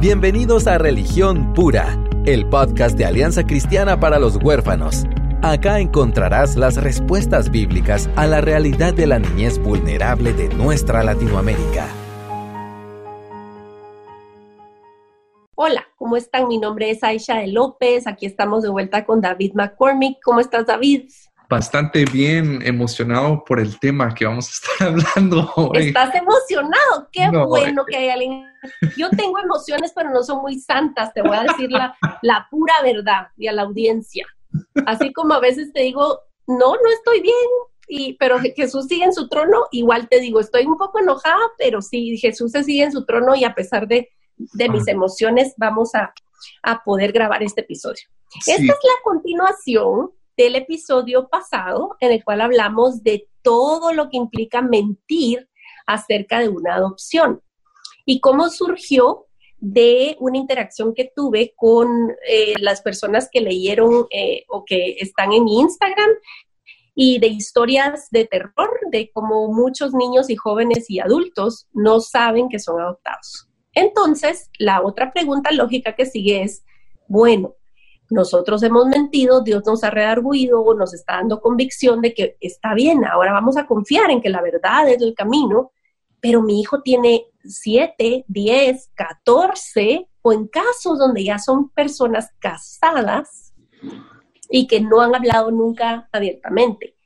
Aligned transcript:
Bienvenidos 0.00 0.66
a 0.66 0.78
Religión 0.78 1.52
Pura, 1.52 2.02
el 2.24 2.48
podcast 2.48 2.96
de 2.96 3.04
Alianza 3.04 3.44
Cristiana 3.44 4.00
para 4.00 4.18
los 4.18 4.36
Huérfanos. 4.42 5.04
Acá 5.42 5.78
encontrarás 5.78 6.56
las 6.56 6.82
respuestas 6.82 7.50
bíblicas 7.50 8.08
a 8.16 8.26
la 8.26 8.40
realidad 8.40 8.94
de 8.94 9.06
la 9.06 9.18
niñez 9.18 9.58
vulnerable 9.58 10.32
de 10.32 10.48
nuestra 10.54 11.04
Latinoamérica. 11.04 11.86
Hola, 15.54 15.86
¿cómo 15.96 16.16
están? 16.16 16.48
Mi 16.48 16.56
nombre 16.56 16.90
es 16.90 17.04
Aisha 17.04 17.36
de 17.36 17.48
López. 17.48 18.06
Aquí 18.06 18.24
estamos 18.24 18.62
de 18.62 18.70
vuelta 18.70 19.04
con 19.04 19.20
David 19.20 19.52
McCormick. 19.52 20.16
¿Cómo 20.24 20.40
estás, 20.40 20.64
David? 20.64 21.10
Bastante 21.50 22.04
bien 22.04 22.62
emocionado 22.64 23.42
por 23.44 23.58
el 23.58 23.78
tema 23.80 24.14
que 24.14 24.24
vamos 24.24 24.46
a 24.46 24.50
estar 24.52 24.88
hablando 25.16 25.52
hoy. 25.56 25.88
¿Estás 25.88 26.14
emocionado? 26.14 27.08
Qué 27.10 27.28
bueno 27.28 27.84
que 27.84 27.96
hay 27.96 28.08
alguien. 28.08 28.44
Yo 28.96 29.10
tengo 29.10 29.38
emociones, 29.38 29.92
pero 29.94 30.10
no 30.10 30.22
son 30.22 30.42
muy 30.42 30.60
santas, 30.60 31.12
te 31.12 31.22
voy 31.22 31.36
a 31.36 31.42
decir 31.42 31.70
la, 31.70 31.96
la 32.22 32.46
pura 32.50 32.74
verdad 32.84 33.28
y 33.36 33.48
a 33.48 33.52
la 33.52 33.62
audiencia. 33.62 34.26
Así 34.86 35.12
como 35.12 35.34
a 35.34 35.40
veces 35.40 35.72
te 35.72 35.82
digo, 35.82 36.20
no, 36.46 36.74
no 36.74 36.90
estoy 36.94 37.20
bien, 37.20 37.34
y, 37.88 38.12
pero 38.14 38.38
Jesús 38.38 38.86
sigue 38.86 39.04
en 39.04 39.12
su 39.12 39.28
trono, 39.28 39.66
igual 39.72 40.08
te 40.08 40.20
digo, 40.20 40.38
estoy 40.38 40.66
un 40.66 40.78
poco 40.78 41.00
enojada, 41.00 41.40
pero 41.58 41.82
sí, 41.82 42.16
Jesús 42.16 42.52
se 42.52 42.62
sigue 42.62 42.84
en 42.84 42.92
su 42.92 43.04
trono 43.04 43.34
y 43.34 43.42
a 43.42 43.54
pesar 43.54 43.88
de, 43.88 44.08
de 44.36 44.68
mis 44.68 44.86
emociones, 44.86 45.54
vamos 45.56 45.96
a, 45.96 46.14
a, 46.62 46.84
poder 46.84 47.10
grabar 47.10 47.42
este 47.42 47.62
episodio. 47.62 48.06
Esta 48.46 48.62
es 48.62 48.68
la 48.68 49.02
continuación 49.02 50.12
del 50.40 50.56
episodio 50.56 51.28
pasado 51.28 51.96
en 52.00 52.12
el 52.12 52.24
cual 52.24 52.40
hablamos 52.40 53.02
de 53.02 53.28
todo 53.42 53.92
lo 53.92 54.08
que 54.08 54.16
implica 54.16 54.62
mentir 54.62 55.50
acerca 55.86 56.40
de 56.40 56.48
una 56.48 56.76
adopción 56.76 57.42
y 58.06 58.20
cómo 58.20 58.48
surgió 58.48 59.26
de 59.58 60.16
una 60.18 60.38
interacción 60.38 60.94
que 60.94 61.12
tuve 61.14 61.52
con 61.54 62.12
eh, 62.26 62.54
las 62.58 62.80
personas 62.80 63.28
que 63.30 63.42
leyeron 63.42 64.06
eh, 64.10 64.44
o 64.48 64.64
que 64.64 64.96
están 65.00 65.34
en 65.34 65.44
mi 65.44 65.60
Instagram 65.60 66.08
y 66.94 67.18
de 67.18 67.26
historias 67.26 68.08
de 68.10 68.24
terror, 68.24 68.70
de 68.90 69.10
cómo 69.12 69.52
muchos 69.52 69.92
niños 69.92 70.30
y 70.30 70.36
jóvenes 70.36 70.88
y 70.88 71.00
adultos 71.00 71.68
no 71.74 72.00
saben 72.00 72.48
que 72.48 72.58
son 72.58 72.80
adoptados. 72.80 73.46
Entonces, 73.74 74.48
la 74.58 74.80
otra 74.80 75.12
pregunta 75.12 75.52
lógica 75.52 75.94
que 75.94 76.06
sigue 76.06 76.42
es, 76.42 76.64
bueno, 77.08 77.56
nosotros 78.10 78.62
hemos 78.64 78.86
mentido, 78.86 79.40
Dios 79.40 79.62
nos 79.64 79.84
ha 79.84 79.90
redarguido, 79.90 80.74
nos 80.74 80.92
está 80.92 81.14
dando 81.14 81.40
convicción 81.40 82.00
de 82.00 82.12
que 82.12 82.36
está 82.40 82.74
bien, 82.74 83.04
ahora 83.04 83.32
vamos 83.32 83.56
a 83.56 83.66
confiar 83.66 84.10
en 84.10 84.20
que 84.20 84.28
la 84.28 84.42
verdad 84.42 84.88
es 84.88 85.00
el 85.00 85.14
camino, 85.14 85.70
pero 86.20 86.42
mi 86.42 86.60
hijo 86.60 86.82
tiene 86.82 87.26
7, 87.44 88.24
10, 88.26 88.90
14 88.94 90.08
o 90.22 90.32
en 90.32 90.48
casos 90.48 90.98
donde 90.98 91.24
ya 91.24 91.38
son 91.38 91.70
personas 91.70 92.30
casadas 92.40 93.54
y 94.50 94.66
que 94.66 94.80
no 94.80 95.00
han 95.00 95.14
hablado 95.14 95.52
nunca 95.52 96.08
abiertamente. 96.12 96.96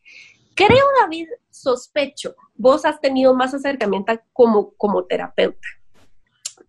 Creo, 0.54 0.86
David, 1.02 1.28
sospecho, 1.50 2.34
vos 2.54 2.86
has 2.86 2.98
tenido 3.00 3.34
más 3.34 3.52
acercamiento 3.52 4.18
como, 4.32 4.72
como 4.74 5.04
terapeuta, 5.04 5.68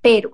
pero 0.02 0.31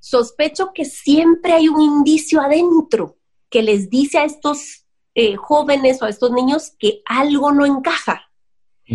sospecho 0.00 0.72
que 0.74 0.84
siempre 0.84 1.52
hay 1.52 1.68
un 1.68 1.80
indicio 1.80 2.40
adentro 2.40 3.15
que 3.50 3.62
les 3.62 3.90
dice 3.90 4.18
a 4.18 4.24
estos 4.24 4.84
eh, 5.14 5.36
jóvenes 5.36 6.02
o 6.02 6.06
a 6.06 6.10
estos 6.10 6.30
niños 6.32 6.72
que 6.78 7.02
algo 7.06 7.52
no 7.52 7.66
encaja? 7.66 8.22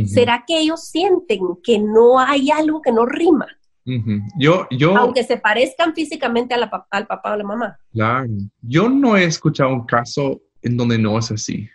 ¿Será 0.06 0.46
que 0.48 0.58
ellos 0.58 0.86
sienten 0.86 1.42
que 1.62 1.78
no 1.78 2.18
hay 2.18 2.50
algo 2.50 2.82
que 2.82 2.94
no 2.94 3.06
rima? 3.06 3.48
Yo, 4.38 4.68
yo, 4.72 4.96
Aunque 4.96 5.24
se 5.24 5.38
parezcan 5.38 5.94
físicamente 5.94 6.54
a 6.54 6.58
la, 6.58 6.88
al 6.90 7.08
papá 7.08 7.34
o 7.34 7.36
la 7.36 7.44
mamá. 7.44 7.80
Claro. 7.92 8.30
Yo 8.62 8.90
no 8.90 9.18
he 9.18 9.26
escuchado 9.26 9.74
un 9.74 9.86
caso 9.86 10.42
en 10.62 10.78
donde 10.78 10.98
no 10.98 11.18
es 11.18 11.32
así. 11.32 11.68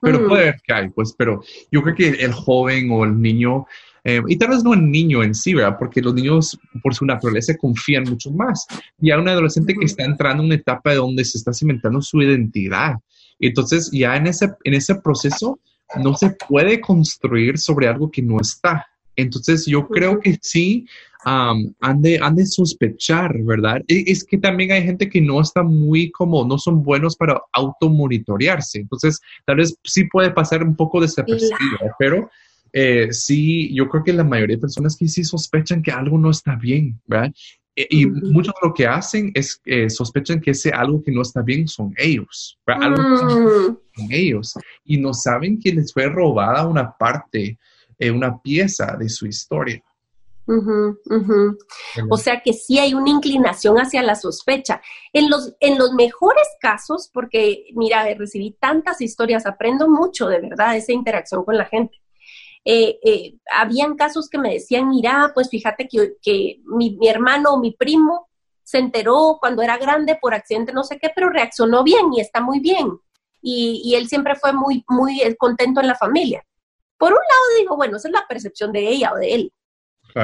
Pero 0.00 0.20
mm. 0.20 0.28
puede 0.28 0.56
que 0.64 0.72
hay, 0.72 0.88
pues, 0.90 1.14
pero 1.16 1.42
yo 1.70 1.82
creo 1.82 1.94
que 1.94 2.08
el 2.08 2.32
joven 2.32 2.90
o 2.90 3.04
el 3.04 3.20
niño 3.20 3.66
eh, 4.04 4.20
y 4.26 4.36
tal 4.36 4.50
vez 4.50 4.64
no 4.64 4.74
el 4.74 4.90
niño 4.90 5.22
en 5.22 5.34
sí, 5.34 5.54
¿verdad? 5.54 5.76
Porque 5.78 6.00
los 6.00 6.14
niños 6.14 6.58
por 6.82 6.94
su 6.94 7.06
naturaleza 7.06 7.56
confían 7.56 8.04
mucho 8.04 8.30
más. 8.32 8.66
Y 9.00 9.10
hay 9.10 9.18
un 9.18 9.28
adolescente 9.28 9.74
que 9.74 9.84
está 9.84 10.04
entrando 10.04 10.42
en 10.42 10.46
una 10.46 10.56
etapa 10.56 10.94
donde 10.94 11.24
se 11.24 11.38
está 11.38 11.52
cimentando 11.52 12.02
su 12.02 12.20
identidad. 12.20 12.96
Entonces 13.38 13.90
ya 13.92 14.16
en 14.16 14.26
ese, 14.26 14.50
en 14.64 14.74
ese 14.74 14.96
proceso 14.96 15.60
no 16.02 16.16
se 16.16 16.30
puede 16.48 16.80
construir 16.80 17.58
sobre 17.58 17.86
algo 17.88 18.10
que 18.10 18.22
no 18.22 18.40
está. 18.40 18.86
Entonces 19.14 19.66
yo 19.66 19.86
creo 19.86 20.18
que 20.20 20.38
sí 20.40 20.86
um, 21.26 21.72
han, 21.80 22.00
de, 22.00 22.18
han, 22.18 22.34
de, 22.34 22.46
sospechar, 22.46 23.36
¿verdad? 23.42 23.82
E, 23.86 24.04
es 24.06 24.24
que 24.24 24.38
también 24.38 24.72
hay 24.72 24.82
gente 24.82 25.08
que 25.08 25.20
no 25.20 25.40
está 25.40 25.62
muy 25.62 26.10
como, 26.10 26.46
no 26.46 26.58
son 26.58 26.82
buenos 26.82 27.14
para 27.14 27.40
automonitorearse. 27.52 28.80
Entonces 28.80 29.20
tal 29.44 29.56
vez 29.56 29.76
sí 29.84 30.04
puede 30.04 30.30
pasar 30.30 30.62
un 30.62 30.74
poco 30.74 31.00
desapercibido, 31.00 31.78
pero 31.98 32.30
eh, 32.72 33.08
sí, 33.12 33.72
yo 33.74 33.88
creo 33.88 34.02
que 34.02 34.12
la 34.12 34.24
mayoría 34.24 34.56
de 34.56 34.60
personas 34.60 34.96
que 34.96 35.08
sí 35.08 35.24
sospechan 35.24 35.82
que 35.82 35.90
algo 35.90 36.18
no 36.18 36.30
está 36.30 36.56
bien, 36.56 37.00
¿verdad? 37.06 37.32
E, 37.74 37.86
y, 37.90 38.06
muchos 38.06 38.54
de 38.60 38.68
lo 38.68 38.74
que 38.74 38.86
hacen 38.86 39.30
es 39.34 39.60
eh, 39.64 39.88
sospechan 39.88 40.40
que 40.40 40.50
ese 40.50 40.70
algo 40.70 41.02
que 41.02 41.10
no 41.10 41.22
está 41.22 41.42
bien 41.42 41.68
son 41.68 41.94
ellos, 41.96 42.58
¿verdad? 42.66 42.88
Algo 42.88 43.02
mm. 43.02 43.18
son 43.18 43.78
ellos. 44.10 44.54
Y 44.84 44.98
no 44.98 45.12
saben 45.14 45.58
que 45.58 45.72
les 45.72 45.92
fue 45.92 46.08
robada 46.08 46.66
una 46.66 46.96
parte, 46.96 47.58
eh, 47.98 48.10
una 48.10 48.40
pieza 48.40 48.96
de 48.98 49.08
su 49.08 49.26
historia. 49.26 49.82
O 52.10 52.16
sea 52.16 52.40
que 52.40 52.52
sí 52.52 52.78
hay 52.78 52.94
una 52.94 53.10
inclinación 53.10 53.76
hacia 53.76 54.02
la 54.02 54.16
sospecha. 54.16 54.82
En 55.12 55.30
los, 55.30 55.54
en 55.60 55.78
los 55.78 55.92
mejores 55.92 56.46
casos, 56.60 57.10
porque 57.12 57.66
mira, 57.74 58.04
recibí 58.14 58.56
tantas 58.58 59.00
historias, 59.00 59.46
aprendo 59.46 59.88
mucho 59.88 60.28
de 60.28 60.40
verdad 60.40 60.76
esa 60.76 60.92
interacción 60.92 61.44
con 61.44 61.56
la 61.56 61.66
gente. 61.66 62.01
Eh, 62.64 63.00
eh, 63.02 63.34
habían 63.50 63.96
casos 63.96 64.28
que 64.28 64.38
me 64.38 64.52
decían, 64.52 64.88
mira, 64.88 65.32
pues 65.34 65.48
fíjate 65.48 65.88
que, 65.88 66.14
que 66.22 66.60
mi, 66.64 66.96
hermano 67.08 67.54
o 67.54 67.58
mi 67.58 67.72
primo 67.72 68.28
se 68.62 68.78
enteró 68.78 69.38
cuando 69.40 69.62
era 69.62 69.76
grande 69.78 70.16
por 70.20 70.32
accidente, 70.32 70.72
no 70.72 70.84
sé 70.84 70.98
qué, 70.98 71.10
pero 71.14 71.28
reaccionó 71.28 71.82
bien 71.82 72.12
y 72.12 72.20
está 72.20 72.40
muy 72.40 72.60
bien. 72.60 72.88
Y, 73.44 73.94
él 73.96 74.06
siempre 74.06 74.36
fue 74.36 74.52
muy, 74.52 74.84
muy 74.88 75.20
contento 75.36 75.80
en 75.80 75.88
la 75.88 75.96
familia. 75.96 76.44
Por 76.96 77.10
un 77.10 77.18
lado 77.18 77.58
digo, 77.58 77.76
bueno, 77.76 77.96
esa 77.96 78.06
es 78.06 78.14
la 78.14 78.26
percepción 78.28 78.70
de 78.70 78.88
ella 78.88 79.12
o 79.12 79.16
de 79.16 79.34
él. 79.34 79.52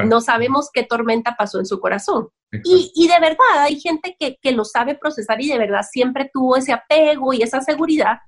No 0.05 0.21
sabemos 0.21 0.69
qué 0.71 0.83
tormenta 0.83 1.35
pasó 1.35 1.59
en 1.59 1.65
su 1.65 1.79
corazón. 1.79 2.29
Y, 2.63 2.91
y, 2.95 3.07
de 3.07 3.19
verdad 3.19 3.63
hay 3.63 3.79
gente 3.79 4.15
que, 4.17 4.37
que, 4.41 4.51
lo 4.53 4.63
sabe 4.63 4.95
procesar 4.95 5.41
y 5.41 5.49
de 5.49 5.57
verdad 5.57 5.81
siempre 5.81 6.29
tuvo 6.33 6.55
ese 6.55 6.71
apego 6.71 7.33
y 7.33 7.41
esa 7.41 7.59
seguridad. 7.59 8.19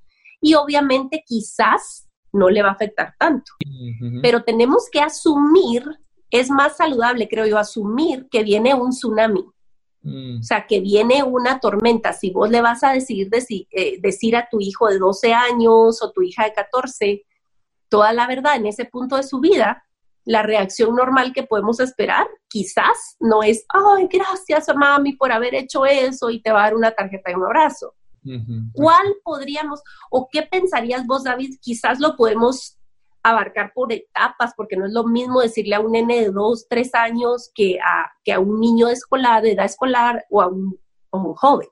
Y 0.41 0.55
obviamente 0.55 1.23
quizás 1.25 2.10
no 2.33 2.49
le 2.49 2.61
va 2.61 2.69
a 2.69 2.73
afectar 2.73 3.15
tanto. 3.17 3.51
Pero 4.21 4.43
tenemos 4.43 4.89
que 4.91 4.99
asumir, 4.99 5.83
es 6.29 6.49
más 6.49 6.77
saludable, 6.77 7.27
creo 7.27 7.45
yo, 7.45 7.57
asumir 7.57 8.27
que 8.29 8.43
viene 8.43 8.73
un 8.73 8.91
tsunami. 8.91 9.45
Mm. 10.03 10.39
O 10.39 10.43
sea, 10.43 10.65
que 10.65 10.79
viene 10.79 11.23
una 11.23 11.59
tormenta. 11.59 12.13
Si 12.13 12.31
vos 12.31 12.49
le 12.49 12.61
vas 12.61 12.83
a 12.83 12.91
decir, 12.91 13.29
eh, 13.71 13.99
decir 14.01 14.35
a 14.35 14.47
tu 14.49 14.59
hijo 14.59 14.87
de 14.87 14.97
12 14.97 15.33
años 15.33 16.01
o 16.01 16.11
tu 16.11 16.21
hija 16.21 16.45
de 16.45 16.53
14 16.53 17.25
toda 17.91 18.13
la 18.13 18.25
verdad 18.25 18.55
en 18.55 18.65
ese 18.65 18.85
punto 18.85 19.17
de 19.17 19.23
su 19.23 19.41
vida, 19.41 19.83
la 20.23 20.43
reacción 20.43 20.95
normal 20.95 21.33
que 21.33 21.43
podemos 21.43 21.79
esperar 21.81 22.25
quizás 22.47 23.17
no 23.19 23.43
es, 23.43 23.65
ay, 23.67 24.07
gracias 24.09 24.69
a 24.69 24.73
mami 24.73 25.13
por 25.13 25.31
haber 25.31 25.53
hecho 25.55 25.85
eso 25.85 26.29
y 26.29 26.41
te 26.41 26.51
va 26.51 26.61
a 26.61 26.63
dar 26.63 26.75
una 26.75 26.91
tarjeta 26.91 27.31
y 27.31 27.35
un 27.35 27.43
abrazo. 27.43 27.93
¿Cuál 28.73 29.15
podríamos 29.23 29.81
o 30.09 30.27
qué 30.31 30.43
pensarías 30.43 31.05
vos, 31.07 31.23
David? 31.23 31.55
Quizás 31.61 31.99
lo 31.99 32.15
podemos 32.15 32.77
abarcar 33.23 33.71
por 33.73 33.91
etapas, 33.91 34.53
porque 34.55 34.75
no 34.75 34.85
es 34.85 34.93
lo 34.93 35.05
mismo 35.05 35.41
decirle 35.41 35.75
a 35.75 35.79
un 35.79 35.91
nene 35.91 36.21
de 36.21 36.31
dos, 36.31 36.67
tres 36.67 36.93
años 36.95 37.51
que 37.53 37.79
a, 37.79 38.11
que 38.23 38.33
a 38.33 38.39
un 38.39 38.59
niño 38.59 38.87
de, 38.87 38.93
escolar, 38.93 39.43
de 39.43 39.51
edad 39.51 39.65
escolar 39.65 40.25
o 40.29 40.41
a 40.41 40.47
un, 40.47 40.77
joven. 41.11 41.67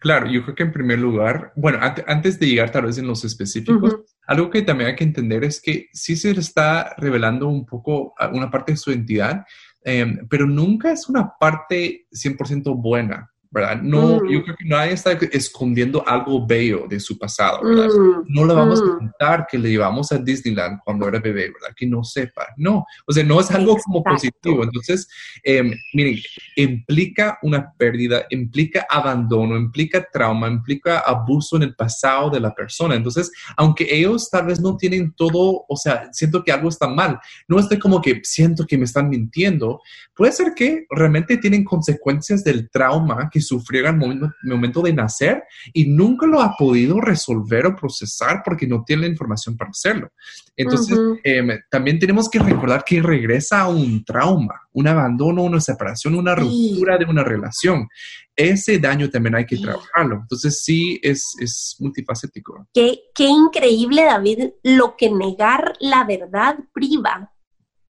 Claro, 0.00 0.26
yo 0.26 0.42
creo 0.42 0.54
que 0.56 0.64
en 0.64 0.72
primer 0.72 0.98
lugar, 0.98 1.52
bueno, 1.54 1.78
antes 1.80 2.38
de 2.38 2.46
llegar 2.46 2.72
tal 2.72 2.86
vez 2.86 2.98
en 2.98 3.06
los 3.06 3.24
específicos, 3.24 4.00
algo 4.26 4.50
que 4.50 4.62
también 4.62 4.90
hay 4.90 4.96
que 4.96 5.04
entender 5.04 5.44
es 5.44 5.60
que 5.60 5.88
sí 5.92 6.16
se 6.16 6.34
le 6.34 6.40
está 6.40 6.94
revelando 6.96 7.48
un 7.48 7.64
poco 7.64 8.12
una 8.32 8.50
parte 8.50 8.72
de 8.72 8.76
su 8.76 8.90
identidad, 8.90 9.44
em, 9.84 10.26
pero 10.28 10.46
nunca 10.46 10.90
es 10.90 11.08
una 11.08 11.32
parte 11.38 12.08
100% 12.10 12.74
buena. 12.74 13.30
¿Verdad? 13.54 13.80
No, 13.80 14.28
yo 14.28 14.42
creo 14.42 14.56
que 14.56 14.64
nadie 14.64 14.94
está 14.94 15.12
escondiendo 15.12 16.02
algo 16.06 16.44
bello 16.44 16.86
de 16.88 16.98
su 16.98 17.16
pasado, 17.16 17.62
¿verdad? 17.62 17.88
No 18.26 18.44
le 18.44 18.52
vamos 18.52 18.82
a 18.82 18.98
contar 18.98 19.46
que 19.48 19.56
le 19.56 19.70
llevamos 19.70 20.10
a 20.10 20.18
Disneyland 20.18 20.80
cuando 20.84 21.06
era 21.06 21.20
bebé, 21.20 21.52
¿verdad? 21.52 21.72
Que 21.76 21.86
no 21.86 22.02
sepa, 22.02 22.48
no, 22.56 22.84
o 23.06 23.12
sea, 23.12 23.22
no 23.22 23.38
es 23.38 23.52
algo 23.52 23.76
como 23.76 24.02
positivo. 24.02 24.64
Entonces, 24.64 25.08
eh, 25.44 25.62
miren, 25.92 26.18
implica 26.56 27.38
una 27.42 27.72
pérdida, 27.78 28.26
implica 28.30 28.88
abandono, 28.90 29.56
implica 29.56 30.04
trauma, 30.12 30.48
implica 30.48 30.98
abuso 30.98 31.56
en 31.56 31.62
el 31.62 31.76
pasado 31.76 32.30
de 32.30 32.40
la 32.40 32.52
persona. 32.52 32.96
Entonces, 32.96 33.30
aunque 33.56 33.86
ellos 33.88 34.28
tal 34.30 34.46
vez 34.46 34.60
no 34.60 34.76
tienen 34.76 35.12
todo, 35.12 35.64
o 35.68 35.76
sea, 35.76 36.12
siento 36.12 36.42
que 36.42 36.50
algo 36.50 36.68
está 36.68 36.88
mal, 36.88 37.20
no 37.46 37.60
estoy 37.60 37.78
como 37.78 38.02
que 38.02 38.20
siento 38.24 38.66
que 38.66 38.76
me 38.76 38.84
están 38.84 39.08
mintiendo, 39.08 39.80
puede 40.16 40.32
ser 40.32 40.54
que 40.54 40.86
realmente 40.90 41.36
tienen 41.36 41.62
consecuencias 41.62 42.42
del 42.42 42.68
trauma 42.68 43.30
que 43.30 43.43
sufrieron 43.46 44.02
al 44.02 44.32
momento, 44.42 44.82
de 44.82 44.92
nacer 44.92 45.44
y 45.72 45.86
nunca 45.86 46.26
lo 46.26 46.40
ha 46.40 46.56
podido 46.56 47.00
resolver 47.00 47.66
o 47.66 47.76
procesar 47.76 48.42
porque 48.44 48.66
no 48.66 48.82
tiene 48.84 49.02
la 49.02 49.08
información 49.08 49.56
para 49.56 49.70
hacerlo. 49.70 50.10
Entonces, 50.56 50.98
em, 51.22 51.48
también 51.70 51.98
tenemos 51.98 52.28
que 52.28 52.38
recordar 52.38 52.84
que 52.84 53.02
regresa 53.02 53.60
a 53.60 53.68
un 53.68 54.04
trauma, 54.04 54.60
un 54.72 54.88
abandono, 54.88 55.42
una 55.42 55.60
separación, 55.60 56.14
una 56.14 56.34
ruptura 56.34 56.98
de 56.98 57.04
una 57.04 57.24
relación. 57.24 57.88
Ese 58.34 58.78
daño 58.78 59.10
también 59.10 59.36
hay 59.36 59.46
que 59.46 59.58
trabajarlo. 59.58 60.16
Entonces, 60.22 60.62
sí, 60.62 60.98
es, 61.02 61.34
es 61.40 61.76
multifacético. 61.78 62.66
Qué, 62.72 63.00
qué 63.14 63.26
increíble, 63.26 64.04
David, 64.04 64.50
lo 64.62 64.96
que 64.96 65.10
negar 65.10 65.74
la 65.80 66.04
verdad 66.04 66.58
priva 66.72 67.32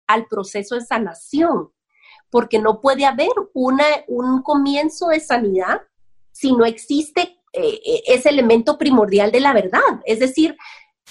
al 0.06 0.26
proceso 0.26 0.75
de 0.75 0.82
sanación 0.82 1.70
porque 2.32 2.58
no 2.58 2.81
puede 2.81 3.05
haber 3.05 3.29
una, 3.52 3.84
un 4.08 4.43
comienzo 4.43 5.08
de 5.08 5.20
sanidad 5.20 5.82
si 6.32 6.52
no 6.55 6.64
existe 6.64 7.38
eh, 7.52 7.79
eh, 7.84 8.02
ese 8.06 8.31
elemento 8.31 8.79
primordial 8.79 9.31
de 9.31 9.40
la 9.40 9.52
verdad. 9.52 10.00
Es 10.06 10.19
decir, 10.19 10.56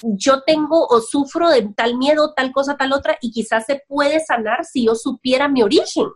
yo 0.01 0.41
tengo 0.41 0.87
o 0.87 0.99
sufro 0.99 1.51
de 1.51 1.61
tal 1.75 1.95
miedo, 1.95 2.33
tal 2.33 2.51
cosa, 2.51 2.75
tal 2.75 2.91
otra, 2.91 3.19
y 3.21 3.31
quizás 3.31 3.67
se 3.67 3.83
puede 3.87 4.19
sanar 4.19 4.65
si 4.65 4.87
yo 4.87 4.95
supiera 4.95 5.47
mi 5.47 5.61
origen. 5.61 6.07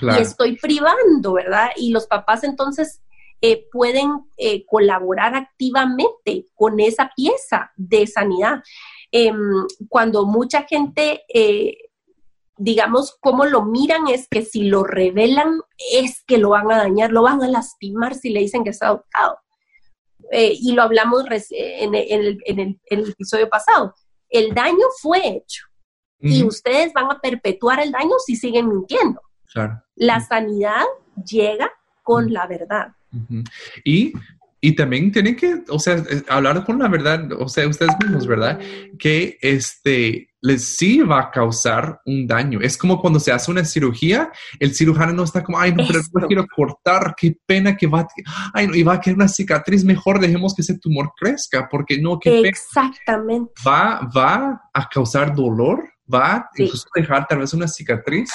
Y 0.00 0.20
estoy 0.20 0.56
privando, 0.56 1.32
¿verdad? 1.32 1.70
Y 1.74 1.90
los 1.90 2.06
papás 2.06 2.44
entonces 2.44 3.02
eh, 3.40 3.66
pueden 3.72 4.10
colaborar 4.68 5.34
activamente 5.34 6.46
con 6.54 6.78
esa 6.78 7.10
pieza 7.16 7.72
de 7.76 8.06
sanidad. 8.06 8.62
Em, 9.10 9.64
cuando 9.88 10.24
mucha 10.26 10.62
gente 10.64 11.24
digamos, 12.56 13.16
cómo 13.20 13.44
lo 13.44 13.64
miran 13.64 14.08
es 14.08 14.28
que 14.28 14.42
si 14.42 14.64
lo 14.64 14.84
revelan 14.84 15.60
es 15.92 16.22
que 16.26 16.38
lo 16.38 16.50
van 16.50 16.70
a 16.70 16.78
dañar, 16.78 17.12
lo 17.12 17.22
van 17.22 17.42
a 17.42 17.48
lastimar 17.48 18.14
si 18.14 18.30
le 18.30 18.40
dicen 18.40 18.64
que 18.64 18.70
está 18.70 18.88
adoptado. 18.88 19.38
Eh, 20.32 20.52
y 20.58 20.72
lo 20.72 20.82
hablamos 20.82 21.24
en, 21.50 21.94
el, 21.94 22.80
episodio 22.90 23.48
pasado. 23.48 23.94
El 24.28 24.54
daño 24.54 24.86
fue 25.00 25.26
hecho 25.28 25.64
y 26.18 26.42
ustedes 26.42 26.92
van 26.92 27.10
a 27.10 27.20
perpetuar 27.20 27.78
el 27.80 27.92
daño 27.92 28.14
si 28.24 28.36
siguen 28.36 28.68
mintiendo. 28.68 29.20
La 29.94 30.20
sanidad 30.20 30.84
llega 31.24 31.70
con 32.02 32.32
la 32.32 32.46
verdad. 32.46 32.88
Y 33.84 34.12
y 34.66 34.74
también 34.74 35.12
tienen 35.12 35.36
que, 35.36 35.62
o 35.68 35.78
sea, 35.78 36.02
hablar 36.28 36.64
con 36.64 36.80
la 36.80 36.88
verdad, 36.88 37.30
o 37.38 37.48
sea, 37.48 37.68
ustedes 37.68 37.92
mismos, 38.02 38.26
¿verdad? 38.26 38.58
Que 38.98 39.38
este 39.40 40.30
les 40.46 40.76
sí 40.76 41.00
va 41.00 41.20
a 41.22 41.30
causar 41.30 42.00
un 42.06 42.24
daño. 42.24 42.60
Es 42.60 42.78
como 42.78 43.00
cuando 43.00 43.18
se 43.18 43.32
hace 43.32 43.50
una 43.50 43.64
cirugía, 43.64 44.30
el 44.60 44.74
cirujano 44.74 45.12
no 45.12 45.24
está 45.24 45.42
como, 45.42 45.58
ay, 45.58 45.74
no, 45.74 45.84
pero 45.86 46.00
no 46.12 46.26
quiero 46.28 46.46
cortar, 46.46 47.14
qué 47.16 47.36
pena 47.46 47.76
que 47.76 47.88
va, 47.88 48.06
ay, 48.54 48.68
no, 48.68 48.74
y 48.76 48.84
va 48.84 48.94
a 48.94 49.00
quedar 49.00 49.16
una 49.16 49.28
cicatriz, 49.28 49.84
mejor 49.84 50.20
dejemos 50.20 50.54
que 50.54 50.62
ese 50.62 50.78
tumor 50.78 51.12
crezca, 51.16 51.68
porque 51.68 52.00
no, 52.00 52.20
qué 52.20 52.30
pena. 52.30 52.48
Exactamente. 52.48 53.52
Va, 53.66 54.08
va 54.16 54.62
a 54.72 54.88
causar 54.88 55.34
dolor, 55.34 55.82
va 56.12 56.36
a 56.36 56.50
incluso 56.56 56.86
dejar 56.94 57.26
tal 57.26 57.38
vez 57.38 57.52
una 57.52 57.66
cicatriz 57.66 58.30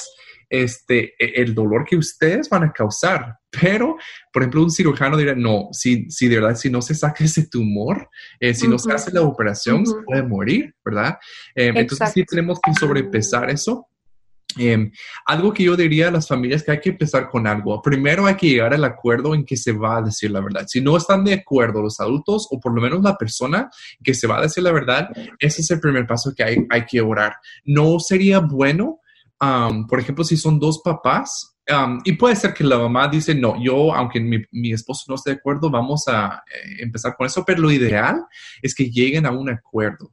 este, 0.51 1.15
e, 1.18 1.42
el 1.42 1.56
dolor 1.56 1.86
que 1.86 1.95
ustedes 1.95 2.50
van 2.50 2.65
a 2.65 2.74
causar. 2.74 3.38
Pero, 3.50 3.98
por 4.31 4.44
ejemplo, 4.44 4.63
un 4.63 4.71
cirujano 4.71 5.18
dirá, 5.18 5.33
no, 5.33 5.69
si, 5.71 6.09
si 6.12 6.27
de 6.27 6.39
verdad, 6.39 6.56
si 6.56 6.69
no 6.69 6.81
se 6.81 6.94
saca 6.94 7.24
ese 7.24 7.48
tumor, 7.48 8.09
eh, 8.39 8.53
si 8.53 8.68
no 8.68 8.77
se 8.77 8.92
hace 8.92 9.12
la 9.12 9.21
operación, 9.21 9.86
se 9.86 9.95
puede 10.06 10.24
morir, 10.24 10.75
¿verdad? 10.86 11.18
Eh, 11.56 11.71
entonces 11.74 12.12
sí 12.13 12.24
tenemos 12.25 12.59
que 12.62 12.74
sobrepesar 12.74 13.50
eso. 13.50 13.88
Em, 14.57 14.92
algo 15.25 15.53
que 15.53 15.63
yo 15.63 15.77
diría 15.77 16.09
a 16.09 16.12
las 16.12 16.27
familias 16.27 16.63
que 16.63 16.71
hay 16.71 16.80
que 16.81 16.89
empezar 16.89 17.30
con 17.30 17.48
algo. 17.48 17.81
Primero 17.81 18.25
hay 18.25 18.36
que 18.36 18.50
llegar 18.50 18.74
al 18.74 18.83
acuerdo 18.83 19.33
en 19.33 19.45
que 19.45 19.56
se 19.56 19.71
va 19.71 19.98
a 19.98 20.01
decir 20.01 20.31
la 20.31 20.42
verdad. 20.42 20.65
Si 20.68 20.81
no 20.81 20.98
están 20.98 21.24
de 21.24 21.33
acuerdo 21.33 21.81
los 21.81 22.01
adultos 22.01 22.50
o 22.51 22.59
por 22.59 22.74
lo 22.74 22.81
menos 22.81 23.01
la 23.01 23.18
persona 23.18 23.69
que 24.03 24.13
se 24.13 24.27
va 24.27 24.39
a 24.39 24.42
decir 24.42 24.63
la 24.63 24.74
verdad, 24.74 25.09
ese 25.39 25.62
es 25.62 25.71
el 25.71 25.80
primer 25.80 26.06
paso 26.06 26.33
que 26.36 26.44
hay, 26.44 26.65
hay 26.69 26.86
que 26.86 27.00
orar. 27.00 27.36
No 27.63 28.00
sería 28.00 28.39
bueno 28.39 29.00
por 29.88 30.00
ejemplo, 30.00 30.24
si 30.24 30.38
son 30.38 30.60
dos 30.60 30.82
papás, 30.84 31.52
y 32.04 32.14
puede 32.14 32.36
ser 32.36 32.54
que 32.54 32.64
la 32.64 32.78
mamá 32.78 33.08
dice, 33.08 33.34
no, 33.34 33.62
yo, 33.62 33.94
aunque 33.94 34.20
mi, 34.20 34.72
esposo 34.72 35.06
no 35.08 35.16
esté 35.16 35.32
de 35.32 35.38
acuerdo, 35.38 35.70
vamos 35.70 36.08
a 36.08 36.44
eh, 36.54 36.78
empezar 36.80 37.16
con 37.16 37.28
eso, 37.28 37.44
pero 37.46 37.62
lo 37.62 37.72
ideal 37.72 38.26
es 38.62 38.76
que 38.76 38.90
lleguen 38.90 39.26
a 39.26 39.32
un 39.32 39.50
acuerdo. 39.50 40.12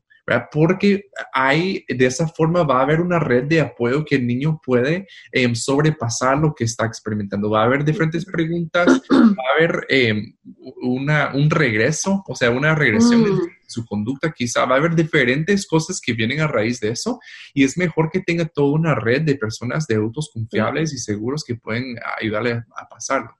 Porque 0.52 1.04
hay, 1.32 1.86
de 1.88 2.04
esa 2.04 2.28
forma 2.28 2.62
va 2.62 2.80
a 2.80 2.82
haber 2.82 3.00
una 3.00 3.18
red 3.18 3.44
de 3.44 3.62
apoyo 3.62 4.04
que 4.04 4.16
el 4.16 4.26
niño 4.26 4.60
puede 4.62 5.06
em, 5.32 5.54
sobrepasar 5.54 6.36
lo 6.36 6.54
que 6.54 6.64
está 6.64 6.84
experimentando. 6.84 7.48
Va 7.48 7.62
a 7.62 7.64
haber 7.64 7.82
diferentes 7.82 8.26
preguntas, 8.26 9.00
va 9.10 9.16
a 9.18 9.56
haber 9.56 9.86
em, 9.88 10.34
una, 10.82 11.32
un 11.34 11.48
regreso, 11.48 12.22
o 12.26 12.34
sea, 12.34 12.50
una 12.50 12.74
regresión 12.74 13.24
de 13.24 13.30
mm. 13.30 13.40
Su 13.68 13.84
conducta 13.84 14.32
quizá. 14.32 14.64
Va 14.64 14.74
a 14.74 14.78
haber 14.78 14.94
diferentes 14.94 15.66
cosas 15.66 16.00
que 16.00 16.12
vienen 16.12 16.40
a 16.40 16.48
raíz 16.48 16.80
de 16.80 16.90
eso 16.90 17.20
y 17.54 17.64
es 17.64 17.78
mejor 17.78 18.10
que 18.10 18.20
tenga 18.20 18.46
toda 18.46 18.72
una 18.72 18.94
red 18.94 19.22
de 19.22 19.36
personas, 19.36 19.86
de 19.86 19.94
adultos 19.94 20.30
confiables 20.32 20.92
y 20.92 20.98
seguros 20.98 21.44
que 21.44 21.54
pueden 21.54 21.96
ayudarle 22.20 22.64
a 22.76 22.88
pasarlo. 22.88 23.30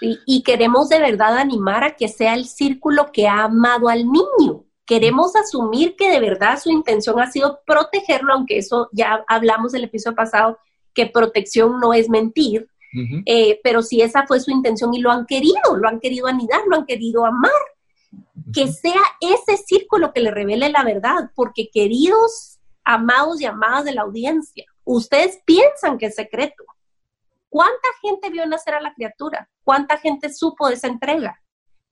y 0.00 0.42
queremos 0.42 0.90
de 0.90 0.98
verdad 0.98 1.38
animar 1.38 1.82
a 1.82 1.96
que 1.96 2.08
sea 2.08 2.34
el 2.34 2.46
círculo 2.46 3.10
que 3.10 3.26
ha 3.26 3.44
amado 3.44 3.88
al 3.88 4.04
niño 4.04 4.64
queremos 4.86 5.34
asumir 5.36 5.96
que 5.96 6.10
de 6.10 6.20
verdad 6.20 6.58
su 6.62 6.70
intención 6.70 7.20
ha 7.20 7.30
sido 7.30 7.60
protegerlo, 7.66 8.34
aunque 8.34 8.58
eso 8.58 8.88
ya 8.92 9.24
hablamos 9.28 9.74
el 9.74 9.84
episodio 9.84 10.16
pasado, 10.16 10.58
que 10.92 11.06
protección 11.06 11.80
no 11.80 11.92
es 11.92 12.08
mentir, 12.08 12.68
eh, 13.26 13.58
pero 13.64 13.82
si 13.82 14.02
esa 14.02 14.24
fue 14.24 14.38
su 14.38 14.52
intención 14.52 14.94
y 14.94 15.00
lo 15.00 15.10
han 15.10 15.26
querido, 15.26 15.76
lo 15.76 15.88
han 15.88 15.98
querido 15.98 16.28
anidar, 16.28 16.60
lo 16.68 16.76
han 16.76 16.86
querido 16.86 17.26
amar, 17.26 17.50
que 18.52 18.68
sea 18.68 19.00
ese 19.20 19.56
círculo 19.56 20.12
que 20.12 20.20
le 20.20 20.30
revele 20.30 20.68
la 20.68 20.84
verdad, 20.84 21.30
porque 21.34 21.70
queridos, 21.72 22.58
amados 22.84 23.40
y 23.40 23.46
amadas 23.46 23.84
de 23.84 23.92
la 23.94 24.02
audiencia, 24.02 24.64
ustedes 24.84 25.40
piensan 25.44 25.98
que 25.98 26.06
es 26.06 26.14
secreto. 26.14 26.64
¿Cuánta 27.48 27.88
gente 28.02 28.30
vio 28.30 28.46
nacer 28.46 28.74
a 28.74 28.80
la 28.80 28.94
criatura? 28.94 29.48
¿Cuánta 29.62 29.96
gente 29.98 30.32
supo 30.32 30.68
de 30.68 30.74
esa 30.74 30.88
entrega? 30.88 31.40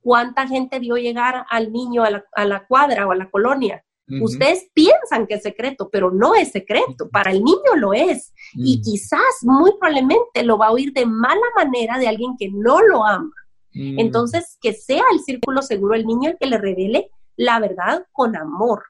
cuánta 0.02 0.46
gente 0.46 0.78
vio 0.78 0.96
llegar 0.96 1.46
al 1.48 1.72
niño 1.72 2.02
a 2.04 2.44
la, 2.44 2.66
cuadra 2.66 3.06
o 3.06 3.12
a 3.12 3.16
la 3.16 3.30
colonia. 3.30 3.82
Ustedes 4.20 4.68
piensan 4.74 5.26
que 5.26 5.34
es 5.34 5.42
secreto, 5.42 5.88
pero 5.90 6.10
no 6.10 6.34
es 6.34 6.52
secreto. 6.52 7.08
Para 7.10 7.30
el 7.30 7.42
niño 7.42 7.76
lo 7.76 7.94
es. 7.94 8.34
Y 8.52 8.82
quizás, 8.82 9.20
muy 9.40 9.70
probablemente, 9.80 10.42
lo 10.42 10.58
va 10.58 10.66
a 10.66 10.72
oír 10.72 10.92
de 10.92 11.06
mala 11.06 11.46
manera 11.56 11.98
de 11.98 12.08
alguien 12.08 12.36
que 12.38 12.50
no 12.52 12.82
lo 12.82 13.06
ama. 13.06 13.32
Entonces, 13.74 14.58
que 14.60 14.72
sea 14.72 15.04
el 15.12 15.20
círculo 15.20 15.62
seguro 15.62 15.94
el 15.94 16.06
niño 16.06 16.30
el 16.30 16.36
que 16.38 16.46
le 16.46 16.58
revele 16.58 17.10
la 17.36 17.58
verdad 17.58 18.06
con 18.12 18.36
amor. 18.36 18.82